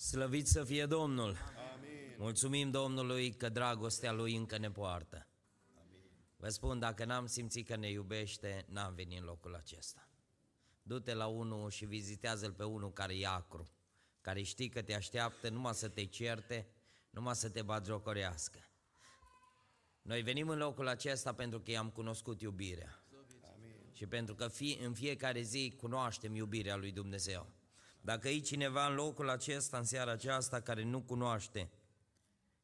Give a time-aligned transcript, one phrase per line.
[0.00, 1.36] Slăvit să fie Domnul!
[1.74, 2.14] Amin.
[2.18, 5.26] Mulțumim Domnului că dragostea Lui încă ne poartă.
[5.80, 6.10] Amin.
[6.36, 10.08] Vă spun, dacă n-am simțit că ne iubește, n-am venit în locul acesta.
[10.82, 13.70] Du-te la unul și vizitează-l pe unul care e acru,
[14.20, 16.68] care știi că te așteaptă numai să te certe,
[17.10, 18.58] numai să te bagiocorească.
[20.02, 23.04] Noi venim în locul acesta pentru că i-am cunoscut iubirea.
[23.54, 23.92] Amin.
[23.92, 27.59] Și pentru că fie, în fiecare zi cunoaștem iubirea lui Dumnezeu.
[28.00, 31.70] Dacă e cineva în locul acesta, în seara aceasta, care nu cunoaște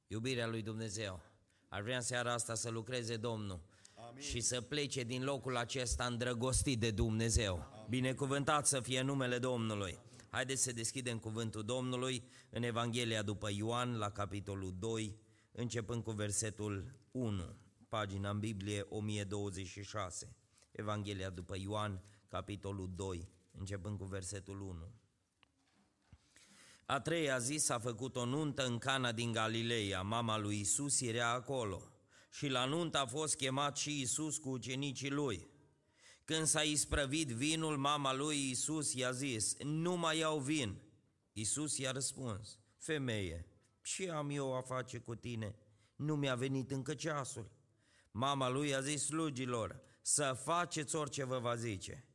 [0.06, 1.20] iubirea lui Dumnezeu,
[1.68, 3.60] ar vrea în seara asta să lucreze Domnul
[3.94, 4.22] Amin.
[4.22, 7.54] și să plece din locul acesta îndrăgostit de Dumnezeu.
[7.54, 7.86] Amin.
[7.88, 9.98] Binecuvântat să fie numele Domnului.
[10.30, 15.18] Haideți să deschidem cuvântul Domnului în Evanghelia după Ioan, la capitolul 2,
[15.52, 17.56] începând cu versetul 1,
[17.88, 20.36] pagina în Biblie 1026.
[20.70, 23.28] Evanghelia după Ioan, capitolul 2,
[23.58, 24.92] începând cu versetul 1.
[26.86, 31.32] A treia zi s-a făcut o nuntă în Cana din Galileea, mama lui Isus era
[31.32, 31.90] acolo
[32.30, 35.46] și la nuntă a fost chemat și Isus cu ucenicii lui.
[36.24, 40.82] Când s-a isprăvit vinul, mama lui Isus i-a zis, nu mai iau vin.
[41.32, 43.46] Isus i-a răspuns, femeie,
[43.82, 45.54] ce am eu a face cu tine?
[45.96, 47.50] Nu mi-a venit încă ceasul.
[48.10, 52.05] Mama lui a zis slugilor, să faceți orice vă va zice.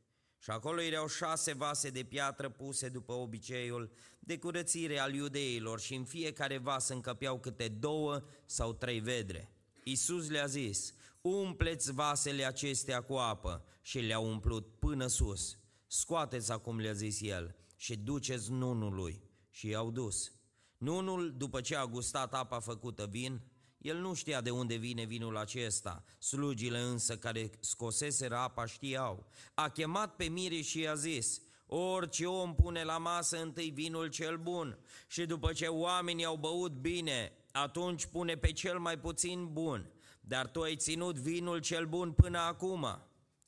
[0.42, 5.94] Și acolo erau șase vase de piatră puse după obiceiul de curățire al iudeilor și
[5.94, 9.50] în fiecare vas încăpeau câte două sau trei vedre.
[9.84, 15.58] Iisus le-a zis, umpleți vasele acestea cu apă și le-au umplut până sus.
[15.86, 19.22] Scoateți acum, le-a zis el, și duceți nunului.
[19.50, 20.32] Și i-au dus.
[20.78, 23.40] Nunul, după ce a gustat apa făcută vin,
[23.82, 29.26] el nu știa de unde vine vinul acesta, slugile însă care scoseseră apa știau.
[29.54, 34.36] A chemat pe Mire și i-a zis, orice om pune la masă întâi vinul cel
[34.36, 39.92] bun și după ce oamenii au băut bine, atunci pune pe cel mai puțin bun,
[40.20, 42.86] dar tu ai ținut vinul cel bun până acum.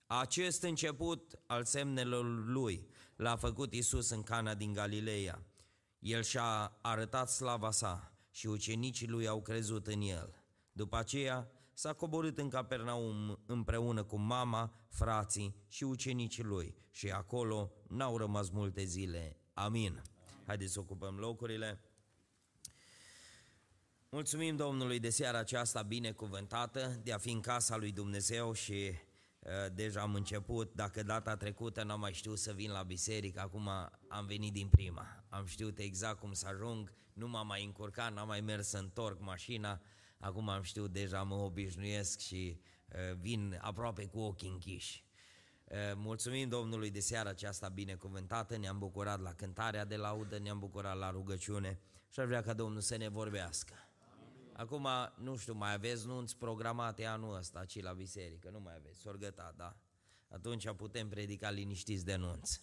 [0.07, 2.87] Acest început al semnelor lui
[3.17, 5.43] l-a făcut Isus în Cana din Galileea.
[5.99, 10.35] El și-a arătat slava sa și ucenicii lui au crezut în el.
[10.73, 17.73] După aceea s-a coborât în Capernaum împreună cu mama, frații și ucenicii lui și acolo
[17.89, 19.37] n-au rămas multe zile.
[19.53, 20.03] Amin.
[20.47, 21.81] Haideți să ocupăm locurile.
[24.09, 29.04] Mulțumim Domnului de seara aceasta binecuvântată de a fi în casa lui Dumnezeu și uh,
[29.75, 33.69] deja am început, dacă data trecută n-am mai știut să vin la biserică, acum
[34.09, 35.25] am venit din prima.
[35.29, 39.21] Am știut exact cum să ajung, nu m-am mai încurcat, n-am mai mers să întorc
[39.21, 39.81] mașina,
[40.19, 45.05] acum am știut deja, mă obișnuiesc și uh, vin aproape cu ochii închiși.
[45.65, 50.97] Uh, mulțumim Domnului de seara aceasta binecuvântată, ne-am bucurat la cântarea de laudă, ne-am bucurat
[50.97, 53.84] la rugăciune și ar vrea ca Domnul să ne vorbească.
[54.57, 59.01] Acum, nu știu, mai aveți nunți programate anul ăsta aici la biserică, nu mai aveți,
[59.01, 59.77] sorgăta, da?
[60.29, 62.63] Atunci putem predica liniștiți de nunți.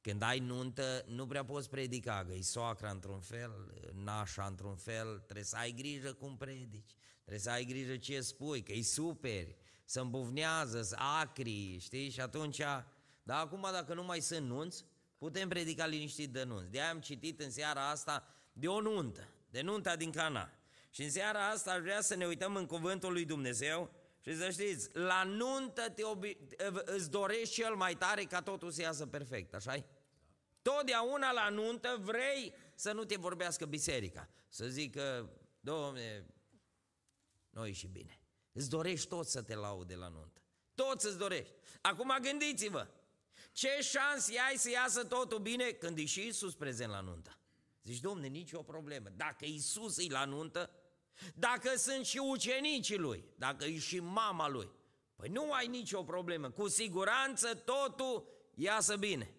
[0.00, 3.50] Când ai nuntă, nu prea poți predica, că e soacra într-un fel,
[3.92, 8.62] nașa într-un fel, trebuie să ai grijă cum predici, trebuie să ai grijă ce spui,
[8.62, 9.46] că e super,
[9.84, 12.10] să îmbuvnează, să acri, știi?
[12.10, 12.58] Și atunci,
[13.22, 14.84] dar acum dacă nu mai sunt nunți,
[15.18, 16.70] putem predica liniștit de nunți.
[16.70, 20.52] De-aia am citit în seara asta de o nuntă, de nunta din Cana.
[20.94, 24.50] Și în seara asta aș vrea să ne uităm în cuvântul lui Dumnezeu și să
[24.50, 26.36] știți, la nuntă te obi-
[26.84, 29.84] îți dorești cel mai tare ca totul să iasă perfect, așa -i?
[30.62, 35.30] Totdeauna la nuntă vrei să nu te vorbească biserica, să zică,
[35.60, 36.26] domne,
[37.50, 38.20] noi și bine.
[38.52, 40.42] Îți dorești tot să te laude la nuntă.
[40.74, 41.52] Toți îți dorești.
[41.80, 42.88] Acum gândiți-vă,
[43.52, 47.36] ce șanse ai să iasă totul bine când e și Iisus prezent la nuntă?
[47.82, 49.08] Zici, domne, nicio problemă.
[49.08, 50.70] Dacă Iisus e la nuntă,
[51.34, 54.70] dacă sunt și ucenicii lui, dacă e și mama lui,
[55.16, 56.50] păi nu ai nicio problemă.
[56.50, 59.34] Cu siguranță totul iasă bine.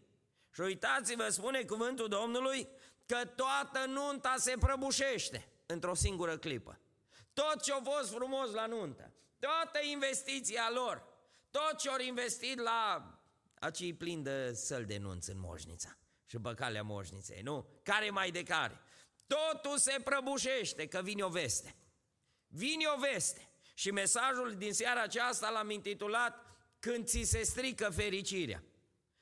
[0.53, 2.67] Și uitați-vă, spune cuvântul Domnului,
[3.05, 6.79] că toată nunta se prăbușește într-o singură clipă.
[7.33, 11.07] Tot ce-a fost frumos la nuntă, toată investiția lor,
[11.51, 13.07] tot ce-au investit la
[13.59, 17.67] acei plin de săl de nunți în moșnița și pe calea moșniței, nu?
[17.83, 18.81] Care mai de care?
[19.27, 21.75] Totul se prăbușește că vine o veste.
[22.47, 23.47] Vine o veste.
[23.73, 26.45] Și mesajul din seara aceasta l-am intitulat
[26.79, 28.63] Când ți se strică fericirea.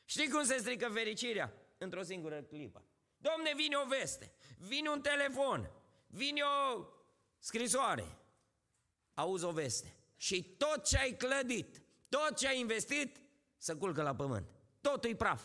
[0.05, 1.53] Știi cum se strică fericirea?
[1.77, 2.85] Într-o singură clipă.
[3.17, 5.71] Domne, vine o veste, vine un telefon,
[6.07, 6.85] vine o
[7.39, 8.17] scrisoare.
[9.13, 9.95] Auzi o veste.
[10.17, 13.21] Și tot ce ai clădit, tot ce ai investit,
[13.57, 14.49] să culcă la pământ.
[14.81, 15.41] Totul e praf.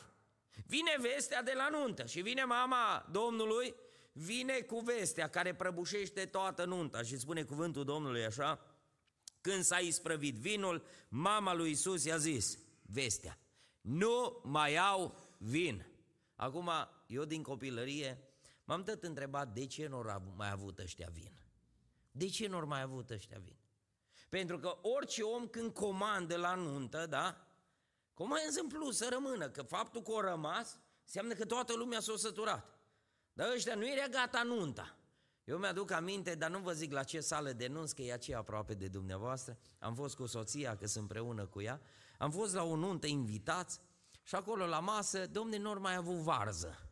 [0.67, 3.75] Vine vestea de la nuntă și vine mama Domnului
[4.19, 8.61] vine cu vestea care prăbușește toată nunta și spune cuvântul Domnului așa,
[9.41, 13.39] când s-a isprăvit vinul, mama lui Isus i-a zis, vestea,
[13.81, 15.87] nu mai au vin.
[16.35, 16.71] Acum,
[17.07, 18.23] eu din copilărie
[18.65, 21.33] m-am tot întrebat de ce nu au mai avut ăștia vin.
[22.11, 23.57] De ce nu au mai avut ăștia vin?
[24.29, 27.47] Pentru că orice om când comandă la nuntă, da,
[28.15, 32.17] comandă în plus să rămână, că faptul că o rămas, înseamnă că toată lumea s-a
[32.17, 32.76] săturat.
[33.37, 34.97] Dar ăștia nu era gata nunta.
[35.45, 38.39] Eu mi-aduc aminte, dar nu vă zic la ce sală de nunți, că e aceea
[38.39, 39.59] aproape de dumneavoastră.
[39.79, 41.81] Am fost cu soția, că sunt împreună cu ea.
[42.19, 43.81] Am fost la o nuntă invitați
[44.23, 46.91] și acolo la masă, domne, nu mai avut varză.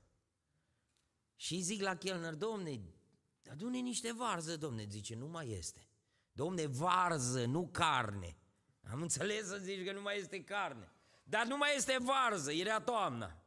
[1.36, 2.80] Și zic la chelner, domne,
[3.50, 5.88] adune niște varză, domne, zice, nu mai este.
[6.32, 8.36] Domne, varză, nu carne.
[8.90, 10.92] Am înțeles să zici că nu mai este carne.
[11.22, 13.43] Dar nu mai este varză, era toamna.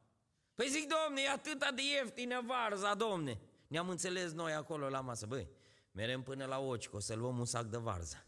[0.58, 3.40] Păi zic, domne, e atâta de ieftină varza, domne.
[3.68, 5.50] Ne-am înțeles noi acolo la masă, băi,
[5.92, 8.26] merem până la oci, că o să luăm un sac de varză.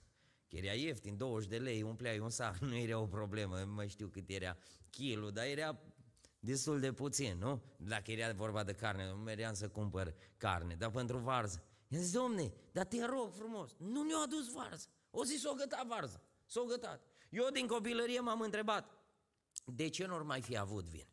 [0.47, 3.87] Că era ieftin, 20 de lei, umpleai un sac, nu era o problemă, nu mai
[3.87, 4.57] știu cât era
[4.89, 5.79] kilul, dar era
[6.39, 7.61] destul de puțin, nu?
[7.77, 11.63] Dacă era vorba de carne, nu meream să cumpăr carne, dar pentru varză.
[11.87, 14.87] I-am zis, domne, dar te rog frumos, nu ne-a adus varză.
[15.11, 17.01] O zis, o gătat varză, s-o gătat.
[17.29, 18.97] Eu din copilărie m-am întrebat,
[19.65, 21.07] de ce nu mai fi avut vin?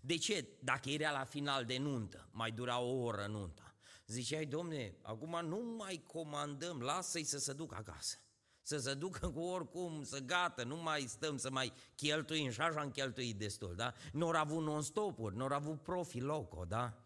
[0.00, 3.74] De ce, dacă era la final de nuntă, mai dura o oră nunta,
[4.06, 8.16] ziceai, domne, acum nu mai comandăm, lasă-i să se ducă acasă.
[8.62, 12.80] Să se ducă cu oricum, să gata, nu mai stăm să mai cheltuim și așa
[12.80, 13.94] am cheltuit destul, da?
[14.12, 17.04] Nu au avut non-stopuri, nu au avut profi loco, da?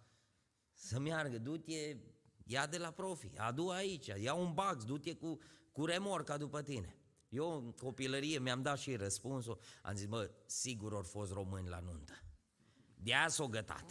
[0.73, 1.97] Să meargă, du-te,
[2.45, 5.39] ia de la profi, adu aici, ia un bax, du-te cu,
[5.73, 6.99] cu remorca după tine.
[7.29, 11.79] Eu în copilărie mi-am dat și răspunsul, am zis, mă, sigur au fost români la
[11.79, 12.13] nuntă.
[13.05, 13.85] De aia s-o gătat.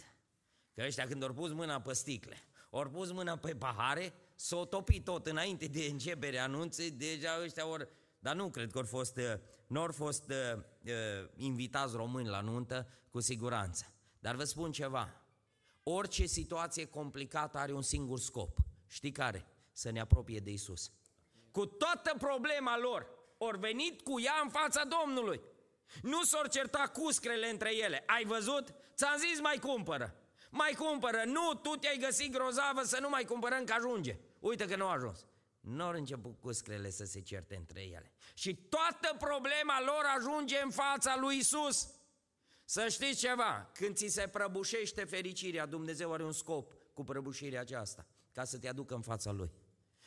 [0.74, 2.36] Că ăștia când au pus mâna pe sticle,
[2.70, 7.88] au pus mâna pe pahare, s-o topit tot înainte de începere anunțe, deja ăștia ori...
[8.18, 9.34] Dar nu cred că au fost, uh,
[9.66, 13.92] nu au fost uh, uh, invitați români la nuntă, cu siguranță.
[14.18, 15.22] Dar vă spun ceva,
[15.82, 18.58] orice situație complicată are un singur scop.
[18.86, 19.46] Știi care?
[19.72, 20.92] Să ne apropie de Isus.
[21.50, 23.08] Cu toată problema lor,
[23.38, 25.40] ori venit cu ea în fața Domnului.
[26.02, 28.02] Nu s-or certa cuscrele între ele.
[28.06, 28.74] Ai văzut?
[28.94, 30.14] Ți-am zis mai cumpără.
[30.50, 31.22] Mai cumpără.
[31.24, 34.18] Nu, tu te-ai găsit grozavă să nu mai cumpărăm că ajunge.
[34.40, 35.26] Uite că nu a ajuns.
[35.60, 38.12] Nu au început cuscrele să se certe între ele.
[38.34, 41.88] Și toată problema lor ajunge în fața lui Isus.
[42.64, 48.06] Să știți ceva, când ți se prăbușește fericirea, Dumnezeu are un scop cu prăbușirea aceasta,
[48.32, 49.50] ca să te aducă în fața Lui.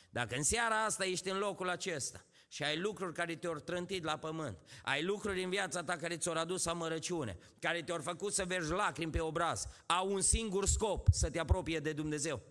[0.10, 4.18] Dacă în seara asta ești în locul acesta și ai lucruri care te-au trântit la
[4.18, 8.72] pământ, ai lucruri în viața ta care ți-au adus amărăciune, care te-au făcut să vergi
[8.72, 12.42] lacrimi pe obraz, au un singur scop, să te apropie de Dumnezeu.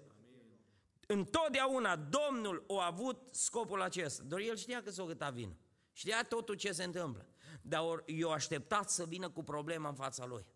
[1.07, 5.57] Întotdeauna Domnul a avut scopul acesta, doar El știa că s-o găta vin.
[5.93, 7.27] Știa totul ce se întâmplă,
[7.63, 10.47] dar eu așteptat să vină cu problema în fața Lui.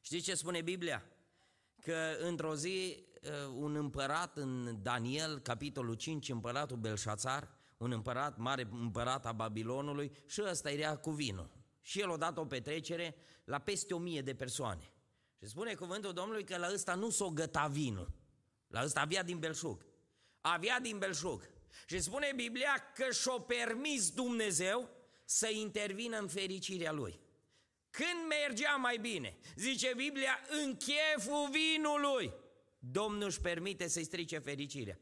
[0.00, 1.04] Știți ce spune Biblia?
[1.80, 8.68] Că într-o zi uh, un împărat în Daniel, capitolul 5, împăratul Belșațar, un împărat, mare
[8.70, 11.50] împărat a Babilonului și ăsta era cu vinul.
[11.80, 14.92] Și el a dat o petrecere la peste o mie de persoane.
[15.38, 18.12] Și spune cuvântul Domnului că la ăsta nu s-o găta vinul.
[18.66, 19.86] La ăsta avea din belșug.
[20.40, 21.50] Avea din belșug.
[21.86, 24.90] Și spune Biblia că și-o permis Dumnezeu
[25.24, 27.20] să intervină în fericirea lui.
[27.90, 32.32] Când mergea mai bine, zice Biblia, în cheful vinului,
[32.78, 34.98] Domnul își permite să-i strice fericirea.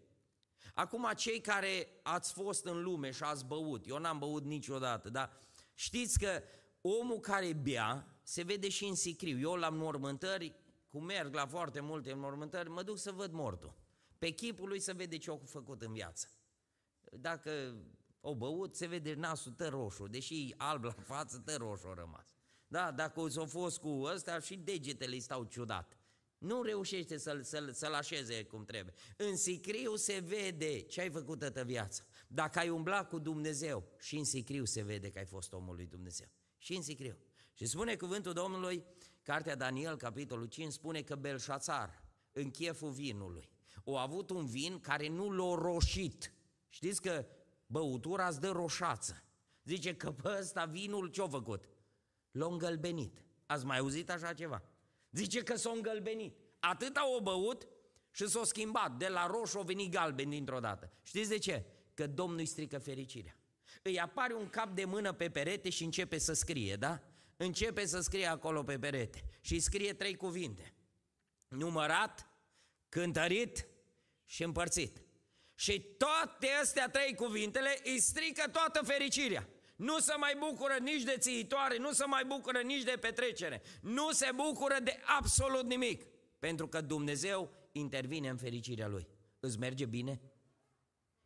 [0.75, 5.31] Acum, cei care ați fost în lume și ați băut, eu n-am băut niciodată, dar
[5.75, 6.43] știți că
[6.81, 9.39] omul care bea se vede și în sicriu.
[9.39, 10.55] Eu la mormântări,
[10.89, 13.75] cum merg la foarte multe mormântări, mă duc să văd mortul.
[14.19, 16.29] Pe chipul lui se vede ce a făcut în viață.
[17.13, 17.75] Dacă
[18.21, 22.35] o băut, se vede nasul tă roșu, deși alb la față, tă roșu a rămas.
[22.67, 25.99] Da, dacă s-a fost cu ăsta și degetele îi stau ciudat.
[26.45, 28.95] Nu reușește să-l, să-l, să-l așeze cum trebuie.
[29.17, 32.03] În sicriu se vede ce ai făcut toată viața.
[32.29, 35.87] Dacă ai umblat cu Dumnezeu, și în sicriu se vede că ai fost omul lui
[35.87, 36.29] Dumnezeu.
[36.59, 37.19] Și în sicriu.
[37.53, 38.85] Și spune cuvântul Domnului,
[39.23, 43.51] Cartea Daniel, capitolul 5, spune că Belșațar, în cheful vinului,
[43.85, 46.35] a avut un vin care nu l-a roșit.
[46.69, 47.27] Știți că
[47.67, 49.25] băutura îți dă roșață.
[49.63, 51.69] Zice că pe ăsta vinul ce-a făcut?
[52.31, 53.25] L-a îngălbenit.
[53.47, 54.63] Ați mai auzit așa ceva?
[55.15, 56.37] Zice că s-a îngălbenit.
[56.59, 57.67] Atâta o băut
[58.11, 58.97] și s-a schimbat.
[58.97, 60.93] De la roșu a venit galben dintr-o dată.
[61.03, 61.65] Știți de ce?
[61.95, 63.37] Că Domnul îi strică fericirea.
[63.83, 67.03] Îi apare un cap de mână pe perete și începe să scrie, da?
[67.37, 70.75] Începe să scrie acolo pe perete și scrie trei cuvinte.
[71.49, 72.29] Numărat,
[72.89, 73.67] cântărit
[74.25, 75.03] și împărțit.
[75.55, 79.49] Și toate astea trei cuvintele îi strică toată fericirea.
[79.77, 84.13] Nu se mai bucură nici de țiitoare, nu se mai bucură nici de petrecere, nu
[84.13, 86.07] se bucură de absolut nimic,
[86.39, 89.09] pentru că Dumnezeu intervine în fericirea Lui.
[89.41, 90.21] Îți merge bine?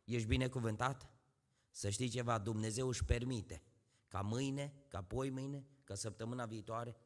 [0.03, 1.09] Ești binecuvântat?
[1.71, 3.63] Să știi ceva, Dumnezeu își permite
[4.07, 6.97] ca mâine, ca poi mâine, ca săptămâna viitoare,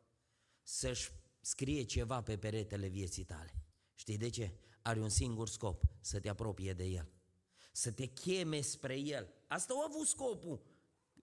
[0.62, 3.54] să-și scrie ceva pe peretele vieții tale.
[3.96, 4.52] Știi de ce?
[4.82, 7.12] Are un singur scop, să te apropie de El.
[7.72, 9.34] Să te cheme spre El.
[9.48, 10.62] Asta a avut scopul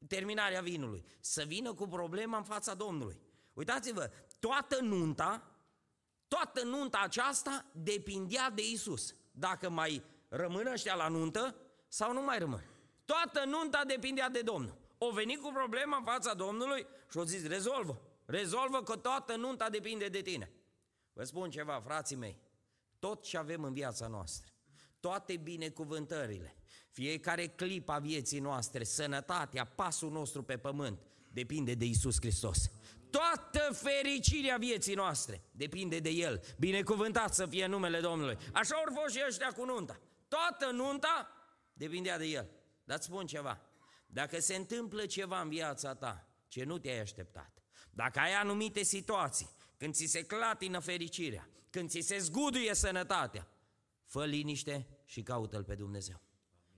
[0.08, 1.04] terminarea vinului.
[1.20, 3.20] Să vină cu problema în fața Domnului.
[3.52, 5.50] Uitați-vă, toată nunta,
[6.28, 9.14] toată nunta aceasta depindea de Isus.
[9.32, 11.56] Dacă mai rămân ăștia la nuntă
[11.88, 12.64] sau nu mai rămân.
[13.04, 14.78] Toată nunta depindea de Domnul.
[14.98, 18.00] O venit cu problema în fața Domnului și o zis, rezolvă.
[18.24, 20.52] Rezolvă că toată nunta depinde de tine.
[21.12, 22.38] Vă spun ceva, frații mei,
[22.98, 24.52] tot ce avem în viața noastră,
[25.00, 26.56] toate binecuvântările,
[26.90, 31.00] fiecare clip a vieții noastre, sănătatea, pasul nostru pe pământ,
[31.32, 32.70] depinde de Isus Hristos.
[33.10, 36.40] Toată fericirea vieții noastre depinde de El.
[36.58, 38.36] Binecuvântat să fie numele Domnului.
[38.52, 40.00] Așa au fost și ăștia cu nunta.
[40.28, 41.28] Toată nunta
[41.72, 42.50] depindea de El.
[42.84, 43.60] Dar spun ceva.
[44.06, 49.50] Dacă se întâmplă ceva în viața ta ce nu te-ai așteptat, dacă ai anumite situații,
[49.76, 53.48] când ți se clatină fericirea, când ți se zguduie sănătatea,
[54.10, 56.22] fă liniște și caută-L pe Dumnezeu.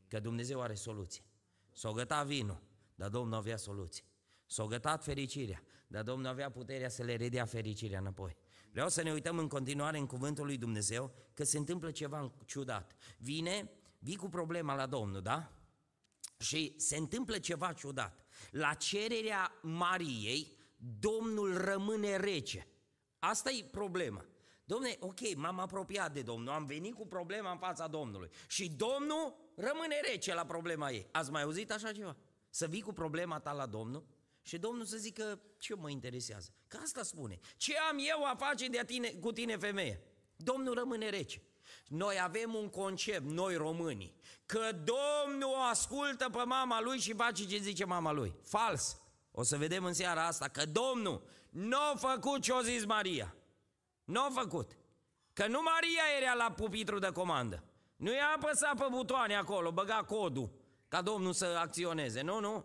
[0.09, 1.25] Că Dumnezeu are soluție.
[1.73, 2.63] S-o găta vinul,
[2.95, 4.05] dar Domnul avea soluție.
[4.47, 8.37] S-o gătat fericirea, dar Domnul avea puterea să le redea fericirea înapoi.
[8.71, 12.93] Vreau să ne uităm în continuare în cuvântul lui Dumnezeu că se întâmplă ceva ciudat.
[13.19, 15.53] Vine, vii cu problema la Domnul, da?
[16.39, 18.25] Și se întâmplă ceva ciudat.
[18.51, 20.57] La cererea Mariei,
[20.99, 22.67] Domnul rămâne rece.
[23.19, 24.27] Asta e problema.
[24.73, 29.35] Domne, ok, m-am apropiat de Domnul, am venit cu problema în fața Domnului și Domnul
[29.57, 31.09] rămâne rece la problema ei.
[31.11, 32.17] Ați mai auzit așa ceva?
[32.51, 34.07] Să vii cu problema ta la Domnul
[34.43, 36.55] și Domnul să zică ce mă interesează.
[36.69, 37.39] Că asta spune.
[37.57, 40.03] Ce am eu a face de tine, cu tine femeie?
[40.37, 41.43] Domnul rămâne rece.
[41.87, 44.15] Noi avem un concept, noi românii,
[44.47, 48.35] că Domnul o ascultă pe mama lui și face ce zice mama lui.
[48.43, 48.97] Fals.
[49.31, 53.35] O să vedem în seara asta că Domnul nu a făcut ce a zis Maria.
[54.05, 54.77] Nu a făcut.
[55.33, 57.65] Că nu Maria era la pupitru de comandă.
[57.97, 60.61] Nu i-a apăsat pe butoane acolo, băga codul
[60.93, 62.21] ca Domnul să acționeze.
[62.21, 62.65] Nu, nu.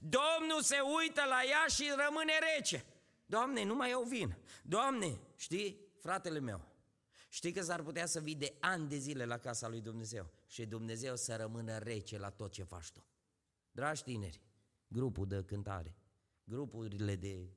[0.00, 2.84] Domnul se uită la ea și rămâne rece.
[3.26, 4.36] Doamne, nu mai iau vin.
[4.62, 6.60] Doamne, știi, fratele meu,
[7.28, 10.66] știi că s-ar putea să vii de ani de zile la casa lui Dumnezeu și
[10.66, 13.06] Dumnezeu să rămână rece la tot ce faci tu.
[13.70, 14.40] Dragi tineri,
[14.88, 15.96] grupul de cântare,
[16.44, 17.50] grupurile de...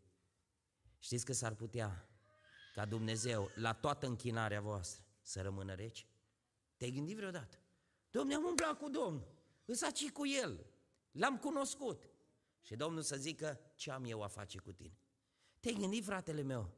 [0.97, 2.08] Știți că s-ar putea
[2.73, 6.05] ca Dumnezeu la toată închinarea voastră să rămână rece?
[6.77, 7.57] Te-ai gândit vreodată?
[8.09, 9.27] Domne, am umblat cu Domnul,
[9.65, 10.65] îs aici cu El,
[11.11, 12.09] l-am cunoscut.
[12.61, 14.97] Și Domnul să zică, ce am eu a face cu tine?
[15.59, 16.69] Te-ai gândit, fratele meu,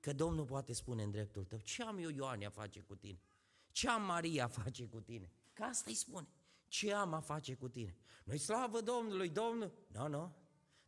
[0.00, 3.20] că Domnul poate spune în dreptul tău, ce am eu, Ioane, a face cu tine?
[3.72, 5.32] Ce am Maria a face cu tine?
[5.52, 6.28] Că asta îi spune.
[6.68, 7.96] Ce am a face cu tine?
[8.24, 9.72] Noi slavă Domnului, Domnul?
[9.92, 10.16] Nu, no, nu.
[10.16, 10.32] No.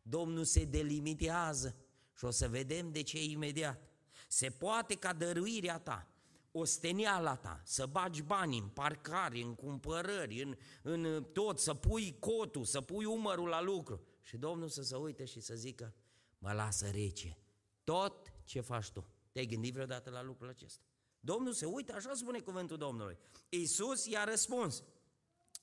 [0.01, 1.75] Domnul se delimitează
[2.13, 3.90] și o să vedem de ce imediat.
[4.31, 6.07] Se poate ca dăruirea ta,
[6.51, 12.65] osteniala ta, să bagi bani în parcare, în cumpărări, în, în tot, să pui cotul,
[12.65, 14.07] să pui umărul la lucru.
[14.21, 15.95] Și Domnul să se uite și să zică,
[16.37, 17.37] mă lasă rece,
[17.83, 19.05] tot ce faci tu.
[19.31, 20.83] Te-ai gândit vreodată la lucrul acesta?
[21.19, 23.17] Domnul se uită, așa spune cuvântul Domnului.
[23.49, 24.83] Iisus i-a răspuns,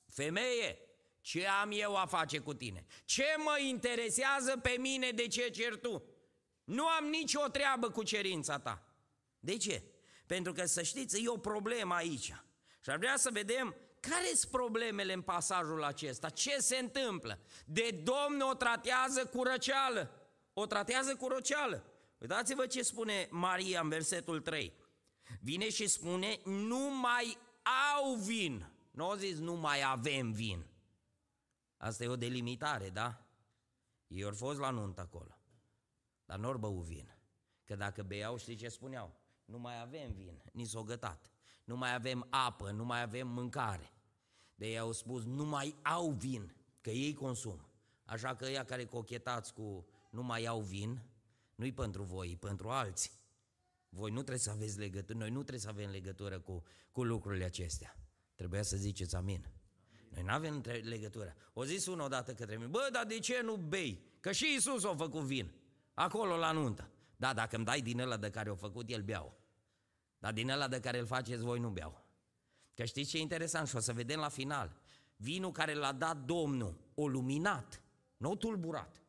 [0.07, 0.77] femeie,
[1.21, 2.85] ce am eu a face cu tine?
[3.05, 6.03] Ce mă interesează pe mine de ce cer tu?
[6.69, 8.83] Nu am nicio treabă cu cerința ta.
[9.39, 9.83] De ce?
[10.25, 12.33] Pentru că, să știți, e o problemă aici.
[12.79, 17.39] Și ar vrea să vedem care sunt problemele în pasajul acesta, ce se întâmplă.
[17.65, 20.29] De Domnul o tratează cu răceală.
[20.53, 21.85] O tratează cu răceală.
[22.17, 24.73] Uitați-vă ce spune Maria în versetul 3.
[25.41, 27.37] Vine și spune, nu mai
[27.97, 28.71] au vin.
[28.91, 30.65] Nu au zis, nu mai avem vin.
[31.77, 33.25] Asta e o delimitare, da?
[34.07, 35.38] Ei au fost la nuntă acolo.
[36.29, 37.15] Dar nu băut vin.
[37.65, 39.15] Că dacă beau, știi ce spuneau?
[39.45, 41.31] Nu mai avem vin, ni s-o gătat.
[41.63, 43.93] Nu mai avem apă, nu mai avem mâncare.
[44.55, 47.69] De ei au spus, nu mai au vin, că ei consumă.
[48.05, 51.01] Așa că ea care cochetați cu nu mai au vin,
[51.55, 53.11] nu-i pentru voi, e pentru alții.
[53.89, 57.43] Voi nu trebuie să aveți legătură, noi nu trebuie să avem legătură cu, cu lucrurile
[57.43, 57.95] acestea.
[58.35, 59.51] Trebuia să ziceți amin.
[60.09, 61.35] Noi nu avem legătură.
[61.53, 64.07] O zis unul odată către mine, bă, dar de ce nu bei?
[64.19, 65.51] Că și Isus a făcut vin.
[65.99, 66.89] Acolo la nuntă.
[67.15, 69.37] Da, dacă îmi dai din ăla de care o făcut, el beau.
[70.19, 72.05] Dar din ăla de care îl faceți voi nu beau.
[72.73, 74.79] Că știți ce e interesant și o să vedem la final.
[75.15, 77.81] Vinul care l-a dat Domnul, o luminat,
[78.17, 79.01] nu tulburat.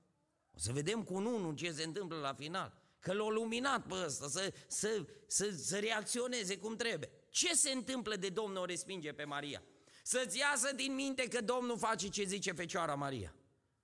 [0.55, 2.73] O să vedem cu unul ce se întâmplă la final.
[2.99, 7.11] Că l-a luminat pe ăsta, să, să, să, să reacționeze cum trebuie.
[7.29, 9.63] Ce se întâmplă de Domnul o respinge pe Maria?
[10.03, 13.35] Să-ți iasă din minte că Domnul face ce zice Fecioara Maria,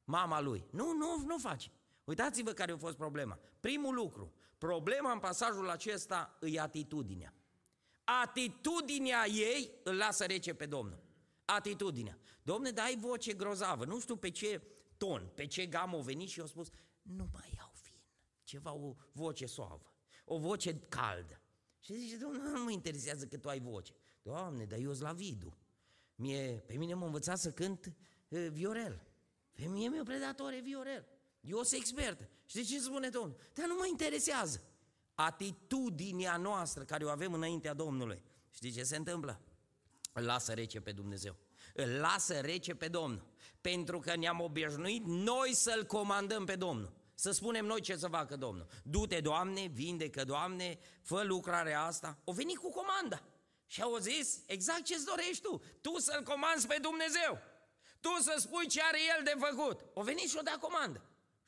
[0.04, 0.66] mama lui.
[0.70, 1.70] Nu, nu, nu face.
[2.06, 3.38] Uitați-vă care a fost problema.
[3.60, 7.34] Primul lucru, problema în pasajul acesta e atitudinea.
[8.04, 11.02] Atitudinea ei îl lasă rece pe Domnul.
[11.44, 12.18] Atitudinea.
[12.42, 13.84] Domne, dai voce grozavă.
[13.84, 14.62] Nu știu pe ce
[14.96, 16.68] ton, pe ce gamă o venit și a spus,
[17.02, 18.00] nu mai iau vin.
[18.42, 19.94] Ceva, o voce suavă,
[20.24, 21.40] o voce caldă.
[21.80, 23.94] Și zice, Domnul, nu mă interesează că tu ai voce.
[24.22, 25.58] Doamne, dar eu la vidu.
[26.14, 27.92] Mie, pe mine m-a învățat să cânt
[28.28, 29.06] uh, viorel.
[29.52, 31.15] Pe mie mi-a predat ore viorel.
[31.46, 32.28] Eu sunt expert.
[32.46, 33.36] Și ce spune Domnul?
[33.54, 34.62] Dar nu mă interesează.
[35.14, 38.22] Atitudinea noastră care o avem înaintea Domnului.
[38.50, 39.40] Știi ce se întâmplă?
[40.12, 41.36] Îl lasă rece pe Dumnezeu.
[41.74, 43.26] Îl lasă rece pe Domnul.
[43.60, 46.92] Pentru că ne-am obișnuit noi să-L comandăm pe Domnul.
[47.14, 48.66] Să spunem noi ce să facă Domnul.
[48.82, 52.18] Du-te, Doamne, vindecă, Doamne, fă lucrarea asta.
[52.24, 53.22] O venit cu comanda.
[53.66, 55.62] Și au zis exact ce-ți dorești tu.
[55.80, 57.38] Tu să-L comanzi pe Dumnezeu.
[58.00, 59.84] Tu să spui ce are El de făcut.
[59.94, 61.04] O venit și o da comandă.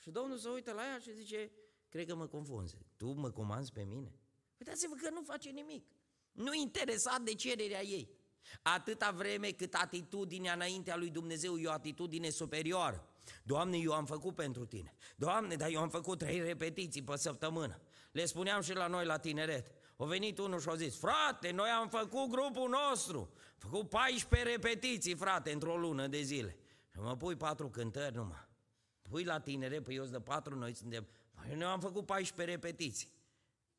[0.08, 1.50] Și Domnul se uită la ea și zice,
[1.88, 2.76] cred că mă confunzi.
[2.96, 4.18] Tu mă comanzi pe mine?
[4.58, 5.86] Uitați-vă că nu face nimic.
[6.32, 8.10] Nu interesat de cererea ei.
[8.62, 13.08] Atâta vreme cât atitudinea înaintea lui Dumnezeu e o atitudine superioară.
[13.42, 14.94] Doamne, eu am făcut pentru tine.
[15.16, 17.80] Doamne, dar eu am făcut trei repetiții pe săptămână.
[18.12, 19.72] Le spuneam și la noi la tineret.
[19.96, 23.18] O venit unul și a zis, frate, noi am făcut grupul nostru.
[23.62, 26.58] Am făcut 14 repetiții, frate, într-o lună de zile.
[26.92, 28.47] Și mă pui patru cântări numai.
[29.08, 31.06] Pui la tineret, păi eu de patru, noi suntem...
[31.34, 33.08] Păi noi am făcut 14 repetiții.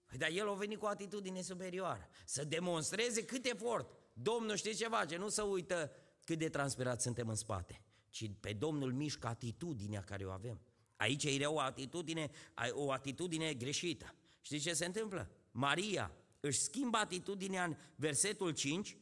[0.05, 2.09] Păi dar el a venit cu o atitudine superioară.
[2.25, 3.91] Să demonstreze cât efort.
[4.13, 5.91] Domnul știe ce face, nu să uită
[6.23, 10.61] cât de transpirat suntem în spate, ci pe Domnul mișcă atitudinea care o avem.
[10.95, 12.29] Aici e o atitudine,
[12.71, 14.15] o atitudine greșită.
[14.41, 15.31] Știți ce se întâmplă?
[15.51, 18.97] Maria își schimbă atitudinea în versetul 5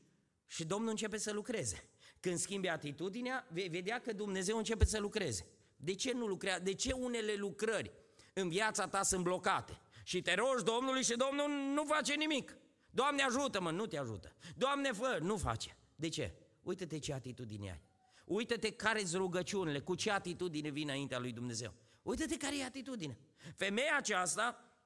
[0.46, 1.90] și Domnul începe să lucreze.
[2.20, 5.46] Când schimbi atitudinea, vei vedea că Dumnezeu începe să lucreze.
[5.78, 6.62] De ce nu lucrează?
[6.64, 7.92] De ce unele lucrări
[8.34, 9.82] în viața ta sunt blocate?
[10.04, 12.58] Și te rogi Domnului și Domnul nu face nimic.
[12.90, 14.36] Doamne ajută-mă, nu te ajută.
[14.56, 15.78] Doamne fă, nu face.
[15.96, 16.36] De ce?
[16.62, 17.82] Uită-te ce atitudine ai.
[18.26, 21.74] Uită-te care sunt rugăciunile, cu ce atitudine vine înaintea lui Dumnezeu.
[22.02, 23.20] Uită-te care e atitudine.
[23.56, 24.78] Femeia aceasta,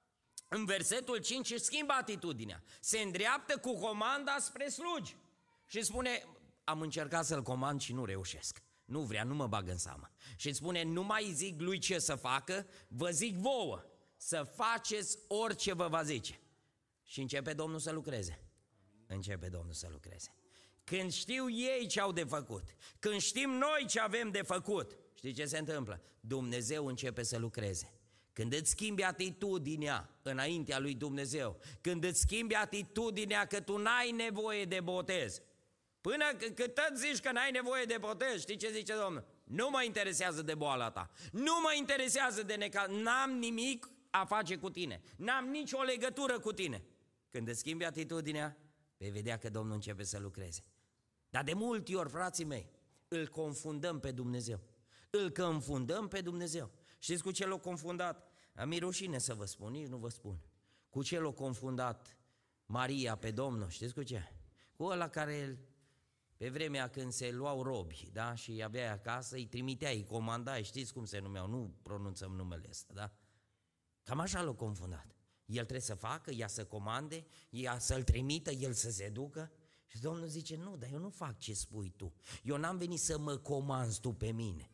[0.47, 2.63] în versetul 5, își schimbă atitudinea.
[2.80, 5.15] Se îndreaptă cu comanda spre slugi.
[5.65, 6.25] Și spune,
[6.63, 8.63] am încercat să-l comand și nu reușesc.
[8.91, 10.12] Nu vrea, nu mă bag în seamă.
[10.36, 13.86] Și spune, nu mai zic lui ce să facă, vă zic vouă,
[14.17, 16.39] să faceți orice vă va zice.
[17.04, 18.39] Și începe Domnul să lucreze.
[19.08, 20.36] Începe Domnul să lucreze.
[20.84, 22.63] Când știu ei ce au de făcut,
[22.99, 26.01] când știm noi ce avem de făcut, știi ce se întâmplă?
[26.19, 27.93] Dumnezeu începe să lucreze.
[28.34, 34.65] Când îți schimbi atitudinea înaintea lui Dumnezeu, când îți schimbi atitudinea că tu n-ai nevoie
[34.65, 35.41] de botez,
[36.01, 39.25] până cât tot zici că n-ai nevoie de botez, știi ce zice Domnul?
[39.43, 44.57] Nu mă interesează de boala ta, nu mă interesează de neca, n-am nimic a face
[44.57, 46.83] cu tine, n-am nicio legătură cu tine.
[47.29, 48.57] Când îți schimbi atitudinea,
[48.97, 50.63] vei vedea că Domnul începe să lucreze.
[51.29, 52.69] Dar de multe ori, frații mei,
[53.07, 54.59] îl confundăm pe Dumnezeu.
[55.09, 56.71] Îl confundăm pe Dumnezeu.
[56.99, 58.31] Știți cu ce l-a confundat?
[58.55, 60.39] Am rușine să vă spun, nici nu vă spun.
[60.89, 62.17] Cu ce l-a confundat
[62.65, 63.69] Maria pe Domnul?
[63.69, 64.33] Știți cu ce?
[64.73, 65.59] Cu ăla care
[66.41, 68.36] pe vremea când se luau robi, da?
[68.36, 72.65] Și îi aveai acasă, îi trimiteai, îi comandai, știți cum se numeau, nu pronunțăm numele
[72.69, 73.13] ăsta, da?
[74.04, 75.15] Cam așa l-a confundat.
[75.45, 79.51] El trebuie să facă, ea să comande, ea să-l trimită, el să se ducă.
[79.86, 82.13] Și Domnul zice, nu, dar eu nu fac ce spui tu.
[82.43, 84.71] Eu n-am venit să mă comanzi tu pe mine.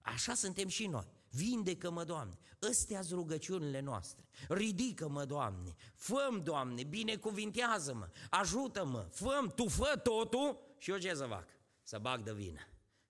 [0.00, 1.06] Așa suntem și noi.
[1.30, 2.38] Vindecă-mă, Doamne.
[2.68, 4.28] Ăstea sunt rugăciunile noastre.
[4.48, 5.74] Ridică-mă, Doamne.
[5.94, 8.08] Făm, Doamne, binecuvintează-mă.
[8.30, 9.08] Ajută-mă.
[9.10, 11.48] Făm, tu fă totul și eu ce să fac?
[11.82, 12.60] Să bag de vină.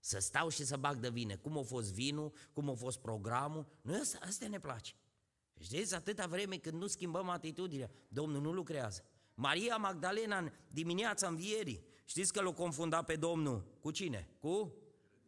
[0.01, 1.37] Să stau și să bag de vină.
[1.37, 3.67] Cum a fost vinul, cum a fost programul.
[3.83, 4.95] Noi asta, asta ne place.
[5.59, 9.05] Știți, atâta vreme când nu schimbăm atitudinea, Domnul nu lucrează.
[9.35, 14.29] Maria Magdalena în dimineața învierii, știți că l-a confundat pe Domnul cu cine?
[14.41, 14.75] Cu?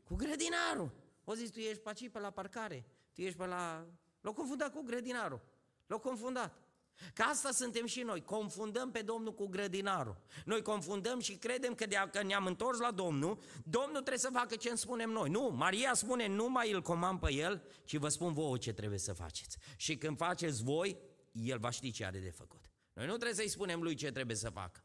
[0.05, 0.91] Cu grădinarul.
[1.25, 3.87] O zis, tu ești pe aici, pe la parcare, tu ești pe la...
[4.21, 5.41] L-a confundat cu grădinarul.
[5.87, 6.68] L-a confundat.
[7.15, 10.17] Ca asta suntem și noi, confundăm pe Domnul cu grădinarul.
[10.45, 14.69] Noi confundăm și credem că dacă ne-am întors la Domnul, Domnul trebuie să facă ce
[14.69, 15.29] îmi spunem noi.
[15.29, 18.99] Nu, Maria spune, nu mai îl comand pe el, ci vă spun vouă ce trebuie
[18.99, 19.59] să faceți.
[19.77, 20.99] Și când faceți voi,
[21.33, 22.71] el va ști ce are de făcut.
[22.93, 24.85] Noi nu trebuie să-i spunem lui ce trebuie să facă.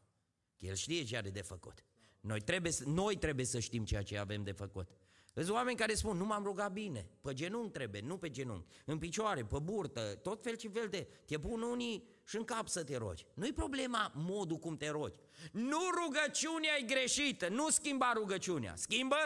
[0.58, 1.84] El știe ce are de făcut.
[2.20, 4.88] Noi trebuie, noi trebuie să știm ceea ce avem de făcut.
[5.34, 8.98] Sunt oameni care spun, nu m-am rugat bine, pe genunchi trebuie, nu pe genunchi, în
[8.98, 11.08] picioare, pe burtă, tot fel și fel de...
[11.26, 13.26] Te pun unii și în cap să te rogi.
[13.34, 15.14] Nu-i problema modul cum te rogi.
[15.52, 19.16] Nu rugăciunea e greșită, nu schimba rugăciunea, schimbă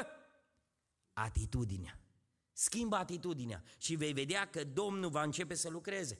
[1.12, 2.00] atitudinea.
[2.52, 6.18] Schimbă atitudinea și vei vedea că Domnul va începe să lucreze.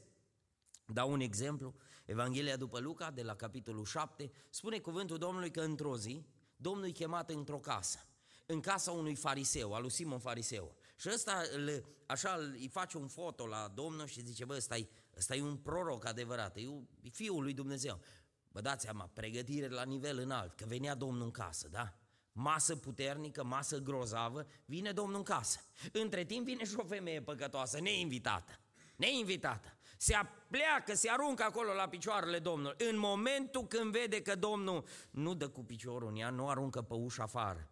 [0.87, 1.75] Dau un exemplu,
[2.05, 6.91] Evanghelia după Luca, de la capitolul 7, spune cuvântul Domnului că într-o zi, Domnul e
[6.91, 8.07] chemat într-o casă,
[8.51, 10.75] în casa unui fariseu, al lui Simon Fariseu.
[10.97, 14.89] Și ăsta îl, așa îi face un foto la Domnul și zice, bă, ăsta e,
[15.17, 16.69] ăsta e un proroc adevărat, e
[17.11, 18.01] fiul lui Dumnezeu.
[18.49, 21.99] Vă dați seama, pregătire la nivel înalt, că venea Domnul în casă, da?
[22.33, 25.61] Masă puternică, masă grozavă, vine Domnul în casă.
[25.93, 28.61] Între timp vine și o femeie păcătoasă, neinvitată,
[28.97, 29.77] neinvitată.
[29.97, 30.15] Se
[30.51, 32.87] pleacă, se aruncă acolo la picioarele Domnului.
[32.91, 36.95] În momentul când vede că Domnul nu dă cu piciorul în ea, nu aruncă pe
[36.95, 37.71] ușa afară,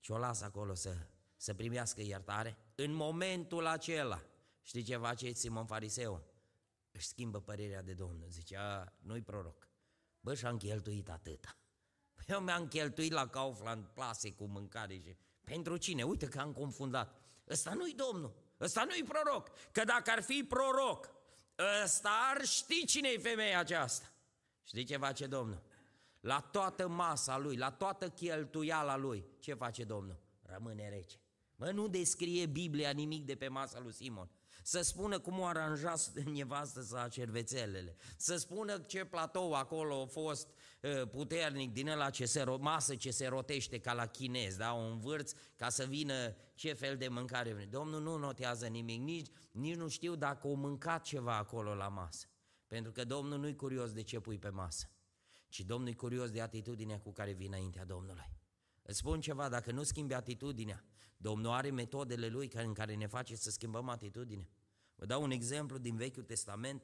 [0.00, 0.96] ci o lasă acolo să,
[1.36, 4.22] să primească iertare, în momentul acela,
[4.62, 6.22] știi ce face Simon Fariseu?
[6.90, 9.68] Își schimbă părerea de Domnul, zice, a, nu-i proroc.
[10.20, 11.56] Bă, și-am cheltuit atâta.
[12.26, 15.16] Eu mi-am cheltuit la Kaufland plase cu mâncare și...
[15.44, 16.02] Pentru cine?
[16.02, 17.20] Uite că am confundat.
[17.48, 19.50] Ăsta nu-i Domnul, ăsta nu-i proroc.
[19.72, 21.10] Că dacă ar fi proroc,
[21.84, 24.12] ăsta ar ști cine e femeia aceasta.
[24.62, 25.62] Știi ce face Domnul?
[26.20, 30.20] La toată masa lui, la toată cheltuiala lui, ce face Domnul?
[30.42, 31.16] Rămâne rece.
[31.56, 34.30] Mă, nu descrie Biblia nimic de pe masa lui Simon.
[34.62, 35.94] Să spună cum o aranja
[36.32, 40.48] nevastă să cervețelele, să spună ce platou acolo a fost
[40.82, 44.72] uh, puternic din ăla ce se, masă ce se rotește ca la chinez, da?
[44.72, 47.68] un vârț ca să vină ce fel de mâncare.
[47.70, 52.26] Domnul nu notează nimic, nici, nici nu știu dacă o mâncat ceva acolo la masă.
[52.66, 54.90] Pentru că Domnul nu-i curios de ce pui pe masă,
[55.50, 58.30] ci Domnul e curios de atitudinea cu care vine înaintea Domnului.
[58.82, 60.84] Îți spun ceva, dacă nu schimbi atitudinea,
[61.16, 64.48] Domnul are metodele Lui în care ne face să schimbăm atitudinea.
[64.94, 66.82] Vă dau un exemplu din Vechiul Testament,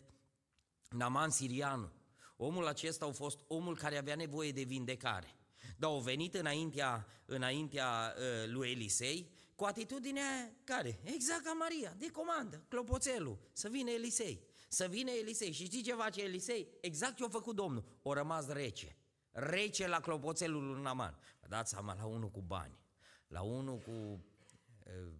[0.90, 1.92] Naman Sirianu.
[2.36, 5.36] Omul acesta a fost omul care avea nevoie de vindecare.
[5.76, 11.00] Dar au venit înaintea, înaintea uh, lui Elisei cu atitudinea care?
[11.02, 14.46] Exact ca Maria, de comandă, clopoțelul, să vină Elisei.
[14.76, 15.52] Să vină Elisei.
[15.52, 16.68] Și știi ce face Elisei?
[16.80, 17.84] Exact ce a făcut Domnul.
[18.02, 18.96] O rămas rece.
[19.30, 21.18] Rece la clopoțelul lui Naman.
[21.40, 22.78] Vă dați seama, la unul cu bani,
[23.26, 25.12] la unul cu uh,